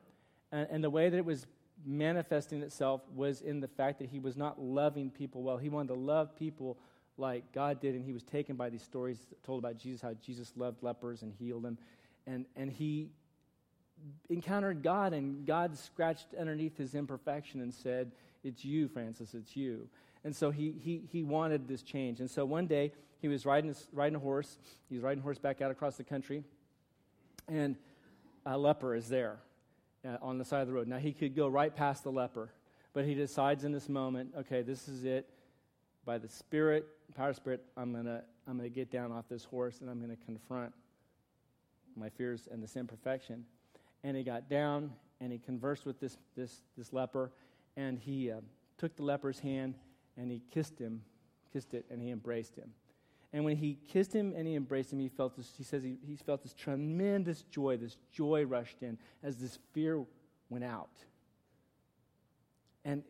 And, 0.51 0.67
and 0.69 0.83
the 0.83 0.89
way 0.89 1.09
that 1.09 1.17
it 1.17 1.25
was 1.25 1.47
manifesting 1.85 2.61
itself 2.61 3.01
was 3.15 3.41
in 3.41 3.61
the 3.61 3.67
fact 3.67 3.99
that 3.99 4.09
he 4.09 4.19
was 4.19 4.37
not 4.37 4.61
loving 4.61 5.09
people 5.09 5.41
well. 5.43 5.57
He 5.57 5.69
wanted 5.69 5.93
to 5.93 5.99
love 5.99 6.35
people 6.35 6.77
like 7.17 7.51
God 7.53 7.79
did, 7.79 7.95
and 7.95 8.03
he 8.03 8.13
was 8.13 8.23
taken 8.23 8.55
by 8.55 8.69
these 8.69 8.81
stories 8.81 9.19
told 9.45 9.59
about 9.59 9.77
Jesus, 9.77 10.01
how 10.01 10.13
Jesus 10.25 10.51
loved 10.55 10.81
lepers 10.81 11.21
and 11.21 11.33
healed 11.33 11.63
them. 11.63 11.77
And, 12.25 12.45
and 12.55 12.71
he 12.71 13.09
encountered 14.29 14.81
God, 14.81 15.13
and 15.13 15.45
God 15.45 15.77
scratched 15.77 16.27
underneath 16.39 16.77
his 16.77 16.95
imperfection 16.95 17.61
and 17.61 17.73
said, 17.73 18.11
It's 18.43 18.65
you, 18.65 18.87
Francis, 18.87 19.33
it's 19.33 19.55
you. 19.55 19.87
And 20.23 20.35
so 20.35 20.51
he, 20.51 20.73
he, 20.79 21.03
he 21.11 21.23
wanted 21.23 21.67
this 21.67 21.81
change. 21.83 22.19
And 22.19 22.29
so 22.29 22.45
one 22.45 22.65
day, 22.65 22.91
he 23.19 23.29
was 23.29 23.45
riding, 23.45 23.69
his, 23.69 23.87
riding 23.93 24.15
a 24.17 24.19
horse. 24.19 24.57
He 24.89 24.95
was 24.95 25.03
riding 25.03 25.19
a 25.19 25.23
horse 25.23 25.39
back 25.39 25.61
out 25.61 25.71
across 25.71 25.95
the 25.95 26.03
country, 26.03 26.43
and 27.47 27.77
a 28.45 28.57
leper 28.57 28.95
is 28.95 29.07
there 29.07 29.37
uh, 30.05 30.17
on 30.21 30.37
the 30.37 30.45
side 30.45 30.61
of 30.61 30.67
the 30.67 30.73
road. 30.73 30.87
Now, 30.87 30.97
he 30.97 31.13
could 31.13 31.35
go 31.35 31.47
right 31.47 31.73
past 31.73 32.03
the 32.03 32.11
leper, 32.11 32.49
but 32.91 33.05
he 33.05 33.13
decides 33.13 33.63
in 33.63 33.71
this 33.71 33.87
moment, 33.87 34.31
okay, 34.39 34.61
this 34.61 34.87
is 34.87 35.05
it. 35.05 35.29
By 36.05 36.17
the 36.17 36.27
Spirit, 36.27 36.85
power 37.15 37.33
spirit, 37.33 37.63
I'm 37.77 37.93
going 37.93 38.05
to 38.05 38.23
I'm 38.47 38.57
going 38.57 38.69
to 38.69 38.75
get 38.75 38.91
down 38.91 39.11
off 39.11 39.25
this 39.29 39.45
horse 39.45 39.79
and 39.81 39.89
I'm 39.89 39.99
going 39.99 40.15
to 40.15 40.25
confront 40.25 40.73
my 41.95 42.09
fears 42.09 42.47
and 42.51 42.61
this 42.61 42.75
imperfection. 42.75 43.45
And 44.03 44.17
he 44.17 44.23
got 44.23 44.49
down 44.49 44.91
and 45.21 45.31
he 45.31 45.37
conversed 45.37 45.85
with 45.85 45.99
this, 45.99 46.17
this, 46.35 46.61
this 46.77 46.91
leper 46.91 47.31
and 47.77 47.97
he 47.97 48.31
uh, 48.31 48.41
took 48.77 48.95
the 48.95 49.03
leper's 49.03 49.39
hand 49.39 49.75
and 50.17 50.29
he 50.29 50.41
kissed 50.51 50.77
him, 50.77 51.01
kissed 51.51 51.73
it, 51.73 51.85
and 51.89 52.01
he 52.01 52.11
embraced 52.11 52.55
him. 52.55 52.69
And 53.31 53.45
when 53.45 53.57
he 53.57 53.79
kissed 53.87 54.13
him 54.13 54.33
and 54.35 54.45
he 54.45 54.55
embraced 54.55 54.93
him, 54.93 54.99
he 54.99 55.09
felt 55.09 55.35
this, 55.35 55.53
he 55.57 55.63
says 55.63 55.83
he, 55.83 55.97
he 56.05 56.15
felt 56.15 56.43
this 56.43 56.53
tremendous 56.53 57.43
joy, 57.43 57.77
this 57.77 57.97
joy 58.11 58.45
rushed 58.45 58.83
in 58.83 58.97
as 59.23 59.37
this 59.37 59.57
fear 59.71 60.03
went 60.49 60.63
out. 60.63 60.91
And 62.85 63.03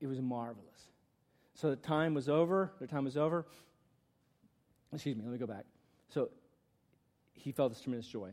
it 0.00 0.08
was 0.08 0.20
marvelous. 0.20 0.88
So 1.56 1.70
the 1.70 1.76
time 1.76 2.12
was 2.12 2.28
over. 2.28 2.70
The 2.80 2.86
time 2.86 3.04
was 3.04 3.16
over. 3.16 3.46
Excuse 4.92 5.16
me, 5.16 5.22
let 5.24 5.32
me 5.32 5.38
go 5.38 5.46
back. 5.46 5.64
So 6.08 6.28
he 7.32 7.50
felt 7.50 7.72
this 7.72 7.80
tremendous 7.80 8.08
joy. 8.08 8.30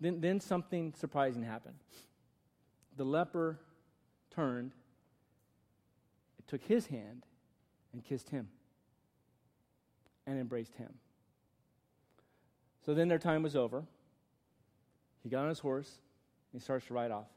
Then, 0.00 0.20
then 0.20 0.40
something 0.40 0.94
surprising 0.96 1.42
happened. 1.42 1.76
The 2.96 3.04
leper 3.04 3.60
turned, 4.34 4.72
took 6.46 6.62
his 6.62 6.86
hand, 6.86 7.24
and 7.92 8.02
kissed 8.02 8.30
him 8.30 8.48
and 10.26 10.38
embraced 10.38 10.74
him. 10.74 10.94
So 12.84 12.94
then 12.94 13.08
their 13.08 13.18
time 13.18 13.42
was 13.42 13.54
over. 13.54 13.84
He 15.22 15.28
got 15.28 15.42
on 15.42 15.48
his 15.50 15.58
horse, 15.58 15.90
and 16.52 16.60
he 16.60 16.64
starts 16.64 16.86
to 16.86 16.94
ride 16.94 17.10
off. 17.10 17.28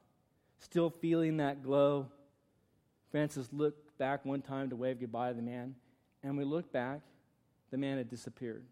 Still 0.59 0.89
feeling 0.89 1.37
that 1.37 1.61
glow, 1.61 2.07
Francis 3.11 3.49
looked 3.51 3.86
back 3.97 4.25
one 4.25 4.41
time 4.41 4.69
to 4.69 4.75
wave 4.75 4.99
goodbye 4.99 5.29
to 5.29 5.35
the 5.35 5.41
man, 5.41 5.75
and 6.23 6.37
we 6.37 6.43
looked 6.43 6.71
back, 6.71 7.01
the 7.71 7.77
man 7.77 7.97
had 7.97 8.09
disappeared. 8.09 8.63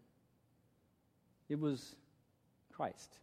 It 1.48 1.58
was 1.58 1.94
Christ. 2.72 3.18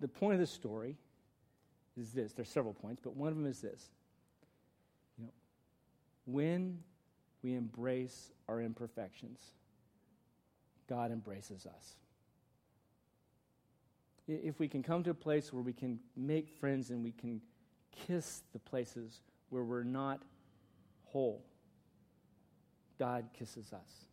The 0.00 0.08
point 0.08 0.34
of 0.34 0.40
the 0.40 0.46
story 0.46 0.96
is 1.96 2.12
this. 2.12 2.32
There's 2.32 2.48
several 2.48 2.74
points, 2.74 3.00
but 3.02 3.16
one 3.16 3.28
of 3.28 3.36
them 3.36 3.46
is 3.46 3.60
this. 3.60 3.90
You 5.18 5.24
know, 5.24 5.32
when 6.26 6.78
we 7.42 7.54
embrace 7.54 8.32
our 8.48 8.60
imperfections, 8.60 9.40
God 10.88 11.12
embraces 11.12 11.66
us. 11.66 11.94
If 14.26 14.58
we 14.58 14.68
can 14.68 14.82
come 14.82 15.02
to 15.04 15.10
a 15.10 15.14
place 15.14 15.52
where 15.52 15.62
we 15.62 15.72
can 15.72 15.98
make 16.16 16.48
friends 16.48 16.90
and 16.90 17.04
we 17.04 17.12
can 17.12 17.40
kiss 18.06 18.42
the 18.52 18.58
places 18.58 19.20
where 19.50 19.64
we're 19.64 19.82
not 19.82 20.22
whole. 21.04 21.44
God 22.98 23.26
kisses 23.36 23.72
us. 23.72 24.06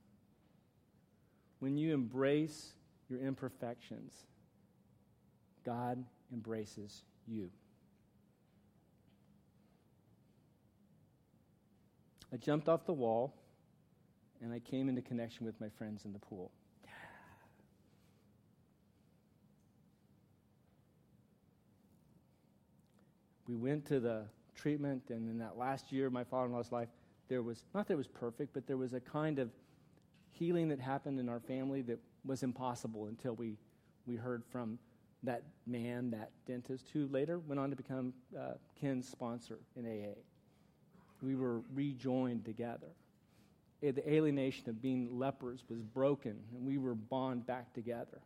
When 1.59 1.77
you 1.77 1.93
embrace 1.93 2.73
your 3.09 3.19
imperfections, 3.19 4.13
God 5.65 6.03
embraces 6.31 7.03
you. 7.27 7.49
I 12.33 12.37
jumped 12.37 12.69
off 12.69 12.85
the 12.85 12.93
wall 12.93 13.33
and 14.41 14.53
I 14.53 14.59
came 14.59 14.89
into 14.89 15.01
connection 15.01 15.45
with 15.45 15.59
my 15.59 15.69
friends 15.69 16.05
in 16.05 16.13
the 16.13 16.19
pool. 16.19 16.51
We 23.51 23.57
went 23.57 23.85
to 23.85 23.99
the 23.99 24.23
treatment, 24.55 25.03
and 25.09 25.29
in 25.29 25.37
that 25.39 25.57
last 25.57 25.91
year 25.91 26.07
of 26.07 26.13
my 26.13 26.23
father 26.23 26.45
in 26.45 26.53
law's 26.53 26.71
life, 26.71 26.87
there 27.27 27.41
was 27.41 27.65
not 27.75 27.85
that 27.87 27.95
it 27.95 27.97
was 27.97 28.07
perfect, 28.07 28.53
but 28.53 28.65
there 28.65 28.77
was 28.77 28.93
a 28.93 28.99
kind 29.01 29.39
of 29.39 29.49
healing 30.31 30.69
that 30.69 30.79
happened 30.79 31.19
in 31.19 31.27
our 31.27 31.41
family 31.41 31.81
that 31.81 31.99
was 32.23 32.43
impossible 32.43 33.07
until 33.07 33.35
we, 33.35 33.57
we 34.07 34.15
heard 34.15 34.43
from 34.49 34.79
that 35.23 35.43
man, 35.67 36.11
that 36.11 36.31
dentist, 36.47 36.85
who 36.93 37.07
later 37.07 37.39
went 37.39 37.59
on 37.59 37.69
to 37.69 37.75
become 37.75 38.13
uh, 38.39 38.53
Ken's 38.79 39.07
sponsor 39.07 39.59
in 39.75 39.85
AA. 39.85 40.15
We 41.21 41.35
were 41.35 41.61
rejoined 41.73 42.45
together. 42.45 42.87
The 43.81 44.09
alienation 44.09 44.69
of 44.69 44.81
being 44.81 45.19
lepers 45.19 45.65
was 45.67 45.81
broken, 45.81 46.37
and 46.55 46.65
we 46.65 46.77
were 46.77 46.95
bond 46.95 47.45
back 47.45 47.73
together. 47.73 48.21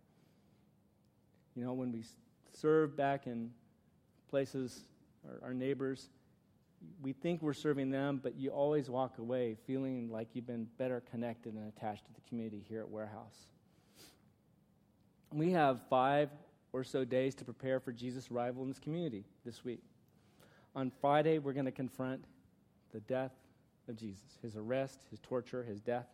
You 1.56 1.64
know, 1.64 1.74
when 1.74 1.92
we 1.92 2.04
served 2.54 2.96
back 2.96 3.26
in 3.26 3.50
places, 4.30 4.84
our, 5.28 5.50
our 5.50 5.54
neighbors, 5.54 6.10
we 7.02 7.14
think 7.14 7.42
we're 7.42 7.54
serving 7.54 7.90
them, 7.90 8.20
but 8.22 8.36
you 8.36 8.50
always 8.50 8.90
walk 8.90 9.18
away 9.18 9.56
feeling 9.66 10.10
like 10.12 10.30
you've 10.34 10.48
been 10.48 10.68
better 10.78 11.02
connected 11.12 11.54
and 11.54 11.68
attached 11.68 12.06
to 12.06 12.14
the 12.14 12.22
community 12.28 12.64
here 12.68 12.82
at 12.82 12.90
Warehouse. 12.90 13.48
We 15.34 15.52
have 15.52 15.82
five 15.90 16.30
or 16.74 16.84
so 16.84 17.04
days 17.06 17.36
to 17.36 17.46
prepare 17.46 17.80
for 17.80 17.92
Jesus' 17.92 18.30
arrival 18.32 18.64
in 18.64 18.70
this 18.70 18.80
community 18.80 19.24
this 19.46 19.64
week. 19.64 19.82
On 20.76 20.92
Friday, 21.02 21.40
we're 21.40 21.54
going 21.54 21.66
to 21.66 21.72
confront 21.72 22.26
the 22.94 23.00
death 23.02 23.32
of 23.88 23.96
Jesus, 23.96 24.38
his 24.42 24.56
arrest, 24.56 25.02
his 25.10 25.20
torture, 25.20 25.64
his 25.64 25.80
death. 25.80 26.08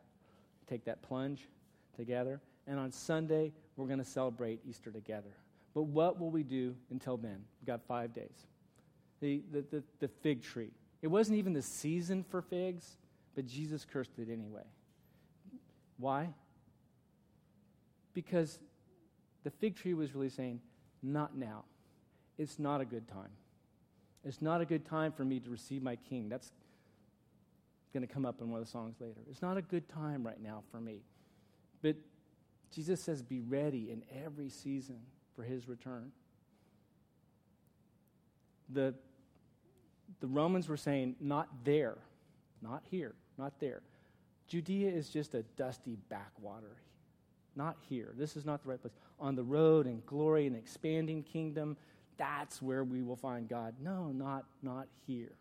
Take 0.68 0.86
that 0.86 1.02
plunge 1.02 1.48
together. 1.96 2.40
And 2.68 2.80
on 2.80 2.92
Sunday, 2.92 3.52
we're 3.76 3.88
going 3.88 4.00
to 4.00 4.06
celebrate 4.06 4.60
Easter 4.68 4.92
together. 4.92 5.36
But 5.74 5.84
what 5.84 6.20
will 6.20 6.30
we 6.30 6.44
do 6.44 6.76
until 6.92 7.18
then? 7.18 7.44
We've 7.60 7.68
got 7.68 7.82
five 7.88 8.14
days. 8.14 8.48
The, 9.22 9.42
the, 9.52 9.62
the, 9.70 9.84
the 10.00 10.08
fig 10.08 10.44
tree. 10.44 10.72
It 11.02 11.08
wasn't 11.08 11.38
even 11.38 11.54
the 11.54 11.62
season 11.62 12.24
for 12.24 12.42
figs, 12.42 12.98
but 13.36 13.46
Jesus 13.46 13.86
cursed 13.92 14.18
it 14.18 14.30
anyway. 14.32 14.66
Why? 15.98 16.30
Because 18.14 18.60
the 19.44 19.52
fig 19.52 19.76
tree 19.76 19.94
was 19.94 20.14
really 20.14 20.30
saying, 20.30 20.60
Not 21.02 21.38
now. 21.38 21.66
It's 22.38 22.58
not 22.58 22.82
a 22.82 22.86
good 22.86 23.08
time. 23.08 23.30
It's 24.24 24.42
not 24.42 24.62
a 24.62 24.66
good 24.66 24.86
time 24.86 25.12
for 25.12 25.24
me 25.24 25.40
to 25.40 25.50
receive 25.50 25.82
my 25.82 25.96
king. 25.96 26.30
That's 26.30 26.52
going 27.94 28.08
to 28.08 28.12
come 28.12 28.26
up 28.26 28.42
in 28.42 28.50
one 28.50 28.60
of 28.60 28.66
the 28.66 28.72
songs 28.72 28.96
later. 29.00 29.20
It's 29.30 29.42
not 29.42 29.58
a 29.58 29.62
good 29.62 29.88
time 29.90 30.26
right 30.26 30.42
now 30.42 30.64
for 30.72 30.80
me. 30.80 31.02
But 31.82 31.96
Jesus 32.74 33.02
says, 33.02 33.22
Be 33.22 33.42
ready 33.42 33.92
in 33.92 34.04
every 34.24 34.50
season 34.50 35.00
for 35.36 35.44
his 35.44 35.68
return. 35.68 36.12
The, 38.70 38.94
the 40.20 40.28
Romans 40.28 40.68
were 40.68 40.78
saying, 40.78 41.16
Not 41.20 41.48
there, 41.64 41.98
not 42.62 42.84
here, 42.90 43.14
not 43.38 43.60
there. 43.60 43.82
Judea 44.48 44.90
is 44.90 45.10
just 45.10 45.34
a 45.34 45.44
dusty 45.56 45.98
backwater. 46.10 46.76
Not 47.56 47.78
here. 47.90 48.14
This 48.18 48.36
is 48.36 48.46
not 48.46 48.64
the 48.64 48.70
right 48.70 48.82
place. 48.82 48.94
On 49.20 49.36
the 49.36 49.44
road 49.44 49.86
and 49.86 50.06
glory 50.06 50.48
and 50.48 50.56
expanding 50.56 51.24
kingdom, 51.24 51.78
that's 52.18 52.62
where 52.62 52.84
we 52.84 53.02
will 53.02 53.16
find 53.16 53.48
God. 53.48 53.76
No, 53.82 54.08
not, 54.08 54.46
not 54.62 54.88
here. 55.06 55.34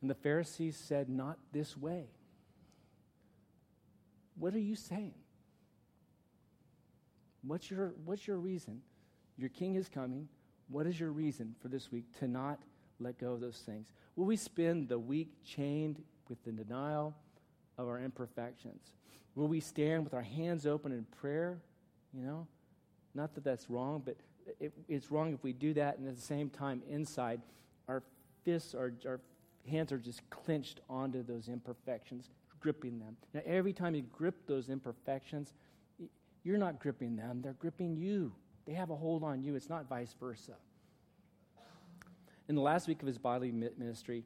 And 0.00 0.10
the 0.10 0.14
Pharisees 0.14 0.76
said, 0.76 1.08
Not 1.08 1.38
this 1.52 1.76
way. 1.76 2.06
What 4.38 4.54
are 4.54 4.60
you 4.60 4.76
saying? 4.76 5.14
What's 7.44 7.70
your, 7.70 7.94
what's 8.04 8.26
your 8.26 8.38
reason? 8.38 8.80
Your 9.36 9.48
king 9.48 9.74
is 9.74 9.88
coming. 9.88 10.28
What 10.68 10.86
is 10.86 10.98
your 10.98 11.10
reason 11.10 11.54
for 11.60 11.68
this 11.68 11.90
week 11.90 12.04
to 12.20 12.28
not 12.28 12.60
let 13.02 13.18
go 13.18 13.32
of 13.32 13.40
those 13.40 13.62
things? 13.64 13.88
Will 14.16 14.26
we 14.26 14.36
spend 14.36 14.88
the 14.88 14.98
week 14.98 15.28
chained 15.44 16.02
with 16.28 16.42
the 16.44 16.52
denial 16.52 17.14
of 17.78 17.88
our 17.88 18.00
imperfections? 18.00 18.92
Will 19.34 19.48
we 19.48 19.60
stand 19.60 20.04
with 20.04 20.14
our 20.14 20.22
hands 20.22 20.66
open 20.66 20.92
in 20.92 21.04
prayer? 21.20 21.58
You 22.12 22.22
know, 22.22 22.46
not 23.14 23.34
that 23.34 23.44
that's 23.44 23.70
wrong, 23.70 24.02
but 24.04 24.16
it, 24.60 24.72
it's 24.88 25.10
wrong 25.10 25.32
if 25.32 25.42
we 25.42 25.52
do 25.52 25.72
that 25.74 25.98
and 25.98 26.08
at 26.08 26.16
the 26.16 26.20
same 26.20 26.50
time 26.50 26.82
inside 26.88 27.40
our 27.88 28.02
fists, 28.44 28.74
our, 28.74 28.92
our 29.06 29.20
hands 29.68 29.92
are 29.92 29.98
just 29.98 30.28
clenched 30.30 30.80
onto 30.90 31.22
those 31.22 31.48
imperfections, 31.48 32.30
gripping 32.60 32.98
them. 32.98 33.16
Now, 33.32 33.40
every 33.46 33.72
time 33.72 33.94
you 33.94 34.02
grip 34.02 34.46
those 34.46 34.68
imperfections, 34.68 35.52
you're 36.44 36.58
not 36.58 36.80
gripping 36.80 37.16
them, 37.16 37.40
they're 37.42 37.52
gripping 37.54 37.96
you. 37.96 38.32
They 38.66 38.74
have 38.74 38.90
a 38.90 38.96
hold 38.96 39.24
on 39.24 39.42
you. 39.42 39.56
It's 39.56 39.68
not 39.68 39.88
vice 39.88 40.14
versa. 40.18 40.52
In 42.52 42.56
the 42.56 42.60
last 42.60 42.86
week 42.86 43.00
of 43.00 43.06
his 43.06 43.16
bodily 43.16 43.50
ministry, 43.50 44.24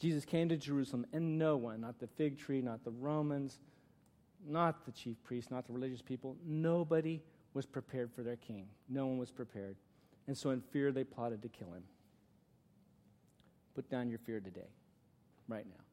Jesus 0.00 0.24
came 0.24 0.48
to 0.48 0.56
Jerusalem, 0.56 1.06
and 1.12 1.38
no 1.38 1.56
one, 1.56 1.80
not 1.82 2.00
the 2.00 2.08
fig 2.08 2.40
tree, 2.40 2.60
not 2.60 2.82
the 2.82 2.90
Romans, 2.90 3.60
not 4.44 4.84
the 4.84 4.90
chief 4.90 5.14
priests, 5.22 5.48
not 5.48 5.64
the 5.68 5.72
religious 5.72 6.02
people, 6.02 6.36
nobody 6.44 7.22
was 7.54 7.66
prepared 7.66 8.10
for 8.10 8.24
their 8.24 8.34
king. 8.34 8.66
No 8.88 9.06
one 9.06 9.16
was 9.16 9.30
prepared. 9.30 9.76
And 10.26 10.36
so, 10.36 10.50
in 10.50 10.60
fear, 10.60 10.90
they 10.90 11.04
plotted 11.04 11.40
to 11.42 11.48
kill 11.48 11.68
him. 11.68 11.84
Put 13.76 13.88
down 13.88 14.08
your 14.08 14.18
fear 14.18 14.40
today, 14.40 14.66
right 15.46 15.66
now. 15.68 15.84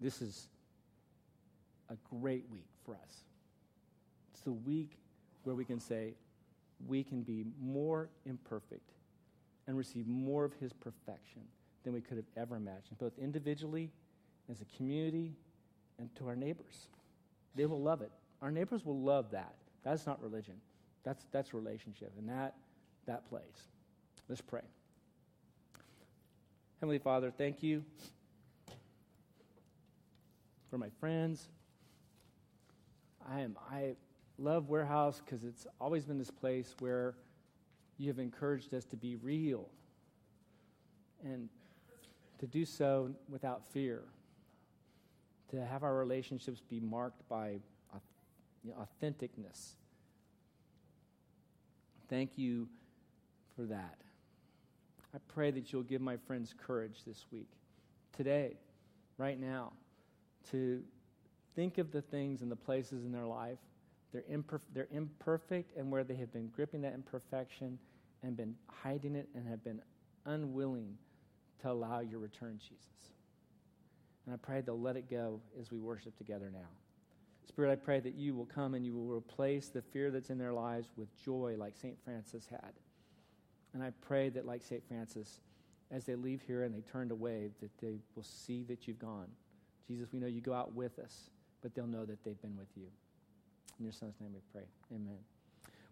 This 0.00 0.20
is 0.20 0.48
a 1.88 1.94
great 2.20 2.46
week 2.50 2.66
for 2.84 2.96
us. 2.96 3.22
It's 4.32 4.42
the 4.42 4.50
week 4.50 4.98
where 5.44 5.54
we 5.54 5.64
can 5.64 5.78
say, 5.78 6.14
we 6.88 7.04
can 7.04 7.22
be 7.22 7.44
more 7.60 8.08
imperfect 8.26 8.90
and 9.70 9.78
receive 9.78 10.08
more 10.08 10.44
of 10.44 10.52
his 10.54 10.72
perfection 10.72 11.42
than 11.84 11.92
we 11.92 12.00
could 12.00 12.16
have 12.16 12.26
ever 12.36 12.56
imagined, 12.56 12.98
both 12.98 13.12
individually, 13.20 13.88
as 14.50 14.60
a 14.60 14.64
community, 14.76 15.32
and 16.00 16.12
to 16.16 16.26
our 16.26 16.34
neighbors. 16.34 16.88
They 17.54 17.66
will 17.66 17.80
love 17.80 18.02
it. 18.02 18.10
Our 18.42 18.50
neighbors 18.50 18.84
will 18.84 19.00
love 19.00 19.30
that. 19.30 19.54
That's 19.84 20.08
not 20.08 20.20
religion. 20.20 20.54
That's, 21.04 21.24
that's 21.30 21.54
relationship, 21.54 22.12
and 22.18 22.28
that, 22.28 22.56
that 23.06 23.28
plays. 23.28 23.44
Let's 24.28 24.40
pray. 24.40 24.62
Heavenly 26.80 26.98
Father, 26.98 27.30
thank 27.30 27.62
you 27.62 27.84
for 30.68 30.78
my 30.78 30.88
friends. 30.98 31.48
I 33.30 33.42
am 33.42 33.56
I 33.70 33.94
love 34.36 34.68
Warehouse 34.68 35.22
because 35.24 35.44
it's 35.44 35.64
always 35.80 36.06
been 36.06 36.18
this 36.18 36.30
place 36.30 36.74
where 36.80 37.14
you 38.00 38.08
have 38.08 38.18
encouraged 38.18 38.72
us 38.72 38.86
to 38.86 38.96
be 38.96 39.16
real 39.16 39.68
and 41.22 41.50
to 42.38 42.46
do 42.46 42.64
so 42.64 43.10
without 43.28 43.62
fear, 43.74 44.00
to 45.50 45.62
have 45.62 45.82
our 45.82 45.94
relationships 45.94 46.62
be 46.70 46.80
marked 46.80 47.28
by 47.28 47.58
authenticness. 48.66 49.74
Thank 52.08 52.38
you 52.38 52.68
for 53.54 53.64
that. 53.64 53.98
I 55.14 55.18
pray 55.28 55.50
that 55.50 55.70
you'll 55.70 55.82
give 55.82 56.00
my 56.00 56.16
friends 56.16 56.54
courage 56.66 57.00
this 57.06 57.26
week, 57.30 57.50
today, 58.16 58.56
right 59.18 59.38
now, 59.38 59.72
to 60.52 60.82
think 61.54 61.76
of 61.76 61.92
the 61.92 62.00
things 62.00 62.40
and 62.40 62.50
the 62.50 62.56
places 62.56 63.04
in 63.04 63.12
their 63.12 63.26
life. 63.26 63.58
They're, 64.10 64.24
imperf- 64.32 64.66
they're 64.72 64.88
imperfect 64.90 65.76
and 65.76 65.90
where 65.90 66.02
they 66.02 66.16
have 66.16 66.32
been 66.32 66.48
gripping 66.48 66.80
that 66.80 66.94
imperfection 66.94 67.78
and 68.22 68.36
been 68.36 68.54
hiding 68.68 69.16
it 69.16 69.28
and 69.34 69.46
have 69.48 69.62
been 69.64 69.80
unwilling 70.26 70.96
to 71.62 71.70
allow 71.70 72.00
your 72.00 72.20
return, 72.20 72.58
Jesus. 72.58 72.86
And 74.26 74.34
I 74.34 74.38
pray 74.38 74.60
they'll 74.60 74.80
let 74.80 74.96
it 74.96 75.10
go 75.10 75.40
as 75.60 75.70
we 75.70 75.78
worship 75.78 76.16
together 76.16 76.50
now. 76.52 76.68
Spirit, 77.46 77.72
I 77.72 77.76
pray 77.76 78.00
that 78.00 78.14
you 78.14 78.34
will 78.34 78.46
come 78.46 78.74
and 78.74 78.84
you 78.84 78.94
will 78.94 79.16
replace 79.16 79.68
the 79.68 79.82
fear 79.82 80.10
that's 80.10 80.30
in 80.30 80.38
their 80.38 80.52
lives 80.52 80.88
with 80.96 81.08
joy 81.24 81.56
like 81.58 81.76
St. 81.76 81.96
Francis 82.04 82.46
had. 82.48 82.72
And 83.74 83.82
I 83.82 83.90
pray 84.00 84.28
that, 84.30 84.46
like 84.46 84.62
St. 84.62 84.82
Francis, 84.86 85.40
as 85.90 86.04
they 86.04 86.14
leave 86.14 86.42
here 86.46 86.62
and 86.62 86.74
they 86.74 86.80
turn 86.80 87.10
away, 87.10 87.50
that 87.60 87.70
they 87.80 87.98
will 88.14 88.22
see 88.22 88.62
that 88.64 88.86
you've 88.86 88.98
gone. 88.98 89.26
Jesus, 89.86 90.12
we 90.12 90.20
know 90.20 90.26
you 90.26 90.40
go 90.40 90.52
out 90.52 90.74
with 90.74 90.98
us, 90.98 91.30
but 91.62 91.74
they'll 91.74 91.86
know 91.86 92.04
that 92.04 92.22
they've 92.24 92.40
been 92.40 92.56
with 92.56 92.68
you. 92.76 92.86
In 93.78 93.84
your 93.84 93.92
son's 93.92 94.14
name 94.20 94.30
we 94.32 94.40
pray. 94.52 94.66
Amen. 94.94 95.18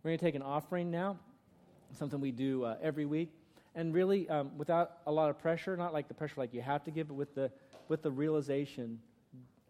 We're 0.03 0.11
going 0.11 0.19
to 0.19 0.25
take 0.25 0.35
an 0.35 0.43
offering 0.43 0.91
now, 0.91 1.17
something 1.93 2.21
we 2.21 2.33
do 2.33 2.65
uh, 2.65 2.77
every 2.83 3.07
week. 3.07 3.31
And 3.75 3.95
really, 3.95 4.29
um, 4.29 4.51
without 4.57 4.99
a 5.07 5.13
lot 5.13 5.31
of 5.31 5.39
pressure, 5.39 5.77
not 5.77 5.93
like 5.93 6.09
the 6.09 6.15
pressure 6.15 6.35
like 6.37 6.53
you 6.53 6.63
have 6.63 6.85
to 6.85 6.91
give, 6.91 7.09
but 7.09 7.15
with 7.15 7.35
the, 7.35 7.51
with 7.89 8.03
the 8.03 8.11
realization 8.11 8.99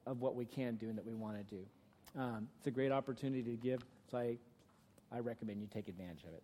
of 0.06 0.20
what 0.20 0.34
we 0.34 0.44
can 0.44 0.76
do 0.76 0.88
and 0.88 0.96
that 0.96 1.04
we 1.04 1.14
want 1.14 1.36
to 1.36 1.54
do. 1.54 1.62
Um, 2.18 2.48
it's 2.58 2.66
a 2.66 2.70
great 2.70 2.90
opportunity 2.90 3.42
to 3.42 3.56
give, 3.56 3.80
so 4.10 4.18
I, 4.18 4.38
I 5.12 5.20
recommend 5.20 5.60
you 5.60 5.68
take 5.70 5.88
advantage 5.88 6.24
of 6.24 6.32
it. 6.32 6.42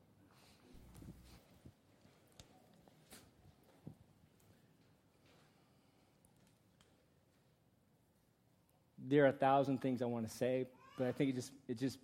there 9.08 9.24
are 9.24 9.28
a 9.28 9.32
thousand 9.32 9.80
things 9.80 10.02
I 10.02 10.06
want 10.06 10.28
to 10.28 10.34
say, 10.34 10.66
but 10.98 11.06
I 11.06 11.12
think 11.12 11.30
it 11.30 11.36
just 11.36 11.52
it 11.68 11.78
just 11.78 11.98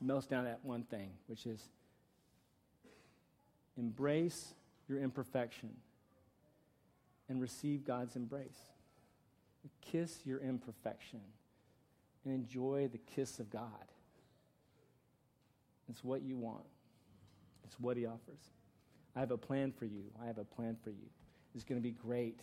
melts 0.00 0.26
down 0.26 0.46
at 0.46 0.64
one 0.64 0.84
thing, 0.84 1.10
which 1.26 1.46
is 1.46 1.68
embrace 3.76 4.54
your 4.88 4.98
imperfection 5.00 5.70
and 7.28 7.40
receive 7.40 7.84
God's 7.84 8.16
embrace. 8.16 8.58
Kiss 9.80 10.18
your 10.24 10.40
imperfection 10.40 11.20
and 12.24 12.34
enjoy 12.34 12.88
the 12.90 12.98
kiss 12.98 13.38
of 13.38 13.50
God. 13.50 13.70
It's 15.88 16.02
what 16.02 16.22
you 16.22 16.36
want, 16.36 16.64
it's 17.64 17.78
what 17.78 17.96
He 17.96 18.06
offers. 18.06 18.40
I 19.14 19.20
have 19.20 19.30
a 19.30 19.38
plan 19.38 19.72
for 19.72 19.86
you. 19.86 20.04
I 20.22 20.26
have 20.26 20.38
a 20.38 20.44
plan 20.44 20.76
for 20.84 20.90
you. 20.90 21.08
It's 21.54 21.64
going 21.64 21.80
to 21.80 21.82
be 21.82 21.92
great. 21.92 22.40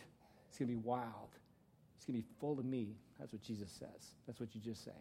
It's 0.49 0.57
going 0.57 0.69
to 0.69 0.75
be 0.75 0.81
wild. 0.83 1.29
It's 1.95 2.05
going 2.05 2.19
to 2.19 2.25
be 2.25 2.33
full 2.39 2.57
of 2.57 2.65
me. 2.65 2.95
That's 3.19 3.31
what 3.31 3.43
Jesus 3.43 3.69
says. 3.69 4.15
That's 4.25 4.39
what 4.39 4.55
you 4.55 4.61
just 4.61 4.83
sang. 4.83 4.93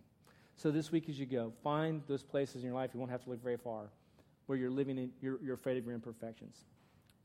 So 0.56 0.70
this 0.70 0.92
week 0.92 1.08
as 1.08 1.18
you 1.18 1.24
go, 1.24 1.52
find 1.64 2.02
those 2.08 2.22
places 2.22 2.56
in 2.56 2.68
your 2.68 2.74
life, 2.74 2.90
you 2.92 3.00
won't 3.00 3.10
have 3.10 3.24
to 3.24 3.30
look 3.30 3.42
very 3.42 3.56
far, 3.56 3.88
where 4.47 4.59
you're 4.59 4.70
living 4.70 4.99
in, 4.99 5.11
you're, 5.20 5.38
you're 5.43 5.55
afraid 5.55 5.76
of 5.76 5.84
your 5.84 5.95
imperfections. 5.95 6.64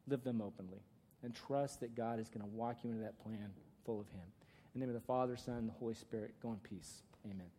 Live 0.07 0.23
them 0.23 0.41
openly 0.41 0.79
and 1.23 1.35
trust 1.35 1.79
that 1.81 1.95
God 1.95 2.19
is 2.19 2.29
going 2.29 2.41
to 2.41 2.55
walk 2.55 2.77
you 2.83 2.91
into 2.91 3.03
that 3.03 3.21
plan 3.21 3.49
full 3.85 3.99
of 3.99 4.07
Him. 4.09 4.21
In 4.73 4.79
the 4.79 4.85
name 4.85 4.95
of 4.95 5.01
the 5.01 5.05
Father, 5.05 5.35
Son, 5.35 5.55
and 5.55 5.69
the 5.69 5.73
Holy 5.73 5.95
Spirit, 5.95 6.35
go 6.41 6.51
in 6.51 6.57
peace. 6.57 7.01
Amen. 7.25 7.56